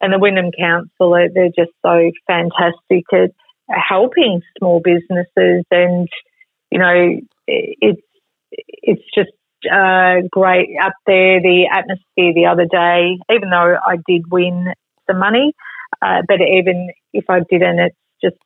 and 0.01 0.13
the 0.13 0.17
Wyndham 0.17 0.51
Council, 0.57 1.11
they're 1.11 1.49
just 1.55 1.71
so 1.85 2.09
fantastic 2.25 3.05
at 3.13 3.29
helping 3.69 4.41
small 4.57 4.81
businesses, 4.83 5.63
and 5.69 6.09
you 6.71 6.79
know, 6.79 7.19
it's 7.47 8.01
it's 8.47 9.03
just 9.13 9.31
uh, 9.71 10.21
great 10.31 10.69
up 10.81 10.93
there. 11.05 11.41
The 11.41 11.67
atmosphere 11.71 12.33
the 12.33 12.47
other 12.47 12.65
day, 12.65 13.17
even 13.33 13.49
though 13.49 13.77
I 13.85 13.97
did 14.07 14.31
win 14.31 14.73
some 15.07 15.19
money, 15.19 15.53
uh, 16.01 16.21
but 16.27 16.41
even 16.41 16.89
if 17.13 17.25
I 17.29 17.41
didn't, 17.49 17.79
it's 17.79 17.95
just 18.23 18.37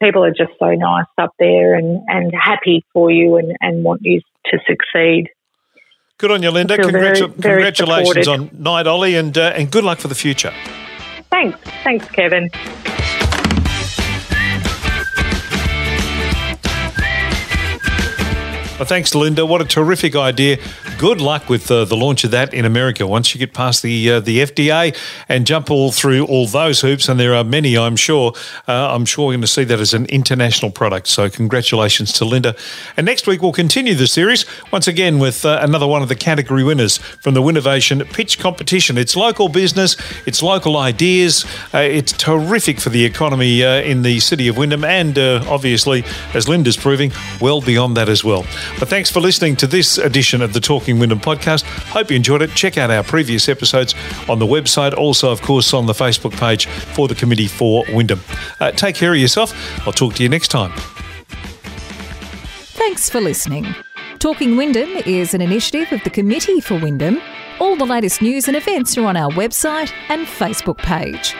people 0.00 0.24
are 0.24 0.30
just 0.30 0.52
so 0.58 0.70
nice 0.72 1.06
up 1.18 1.32
there 1.38 1.74
and, 1.74 2.02
and 2.08 2.32
happy 2.34 2.84
for 2.92 3.10
you 3.10 3.36
and, 3.36 3.56
and 3.60 3.82
want 3.82 4.02
you 4.04 4.20
to 4.46 4.58
succeed. 4.66 5.28
Good 6.18 6.30
on 6.30 6.42
you, 6.42 6.50
Linda. 6.50 6.76
Very, 6.76 6.92
very 6.92 7.16
congratulations 7.28 8.24
supported. 8.24 8.56
on 8.56 8.62
Night 8.62 8.86
Ollie 8.86 9.16
and, 9.16 9.36
uh, 9.36 9.52
and 9.54 9.70
good 9.70 9.84
luck 9.84 9.98
for 9.98 10.08
the 10.08 10.14
future. 10.14 10.52
Thanks. 11.30 11.58
Thanks, 11.82 12.08
Kevin. 12.08 12.50
Well, 18.78 18.84
thanks, 18.84 19.14
Linda. 19.14 19.46
What 19.46 19.62
a 19.62 19.64
terrific 19.64 20.14
idea. 20.14 20.58
Good 20.98 21.20
luck 21.20 21.50
with 21.50 21.70
uh, 21.70 21.84
the 21.84 21.94
launch 21.94 22.24
of 22.24 22.30
that 22.30 22.54
in 22.54 22.64
America. 22.64 23.06
Once 23.06 23.34
you 23.34 23.38
get 23.38 23.52
past 23.52 23.82
the 23.82 24.12
uh, 24.12 24.20
the 24.20 24.38
FDA 24.38 24.96
and 25.28 25.46
jump 25.46 25.70
all 25.70 25.92
through 25.92 26.24
all 26.24 26.46
those 26.46 26.80
hoops, 26.80 27.06
and 27.10 27.20
there 27.20 27.34
are 27.34 27.44
many, 27.44 27.76
I'm 27.76 27.96
sure. 27.96 28.32
Uh, 28.66 28.94
I'm 28.94 29.04
sure 29.04 29.26
we're 29.26 29.32
going 29.34 29.42
to 29.42 29.46
see 29.46 29.64
that 29.64 29.78
as 29.78 29.92
an 29.92 30.06
international 30.06 30.70
product. 30.70 31.08
So, 31.08 31.28
congratulations 31.28 32.14
to 32.14 32.24
Linda. 32.24 32.56
And 32.96 33.04
next 33.04 33.26
week 33.26 33.42
we'll 33.42 33.52
continue 33.52 33.94
the 33.94 34.06
series 34.06 34.46
once 34.72 34.88
again 34.88 35.18
with 35.18 35.44
uh, 35.44 35.58
another 35.60 35.86
one 35.86 36.00
of 36.00 36.08
the 36.08 36.14
category 36.14 36.64
winners 36.64 36.96
from 36.96 37.34
the 37.34 37.42
Winnovation 37.42 38.10
Pitch 38.14 38.38
Competition. 38.38 38.96
It's 38.96 39.14
local 39.14 39.50
business, 39.50 39.98
it's 40.24 40.42
local 40.42 40.78
ideas, 40.78 41.44
uh, 41.74 41.78
it's 41.78 42.12
terrific 42.12 42.80
for 42.80 42.88
the 42.88 43.04
economy 43.04 43.62
uh, 43.62 43.82
in 43.82 44.00
the 44.00 44.18
city 44.20 44.48
of 44.48 44.56
Wyndham, 44.56 44.82
and 44.82 45.18
obviously, 45.18 46.04
as 46.32 46.48
Linda's 46.48 46.78
proving, 46.78 47.12
well 47.38 47.60
beyond 47.60 47.98
that 47.98 48.08
as 48.08 48.24
well. 48.24 48.46
But 48.78 48.88
thanks 48.88 49.10
for 49.10 49.20
listening 49.20 49.56
to 49.56 49.66
this 49.66 49.98
edition 49.98 50.40
of 50.40 50.54
the 50.54 50.60
Talking 50.86 51.00
Wyndham 51.00 51.18
podcast. 51.18 51.64
Hope 51.90 52.10
you 52.10 52.16
enjoyed 52.16 52.42
it. 52.42 52.50
Check 52.50 52.78
out 52.78 52.92
our 52.92 53.02
previous 53.02 53.48
episodes 53.48 53.96
on 54.28 54.38
the 54.38 54.46
website, 54.46 54.96
also, 54.96 55.32
of 55.32 55.42
course, 55.42 55.74
on 55.74 55.86
the 55.86 55.92
Facebook 55.92 56.30
page 56.38 56.66
for 56.66 57.08
the 57.08 57.14
Committee 57.16 57.48
for 57.48 57.84
Wyndham. 57.92 58.20
Uh, 58.60 58.70
take 58.70 58.94
care 58.94 59.12
of 59.12 59.18
yourself. 59.18 59.52
I'll 59.84 59.92
talk 59.92 60.14
to 60.14 60.22
you 60.22 60.28
next 60.28 60.46
time. 60.46 60.72
Thanks 62.76 63.10
for 63.10 63.20
listening. 63.20 63.66
Talking 64.20 64.56
Wyndham 64.56 64.90
is 65.06 65.34
an 65.34 65.40
initiative 65.40 65.92
of 65.92 66.04
the 66.04 66.10
Committee 66.10 66.60
for 66.60 66.78
Wyndham. 66.78 67.20
All 67.58 67.74
the 67.74 67.84
latest 67.84 68.22
news 68.22 68.46
and 68.46 68.56
events 68.56 68.96
are 68.96 69.06
on 69.06 69.16
our 69.16 69.32
website 69.32 69.90
and 70.08 70.24
Facebook 70.24 70.78
page. 70.78 71.34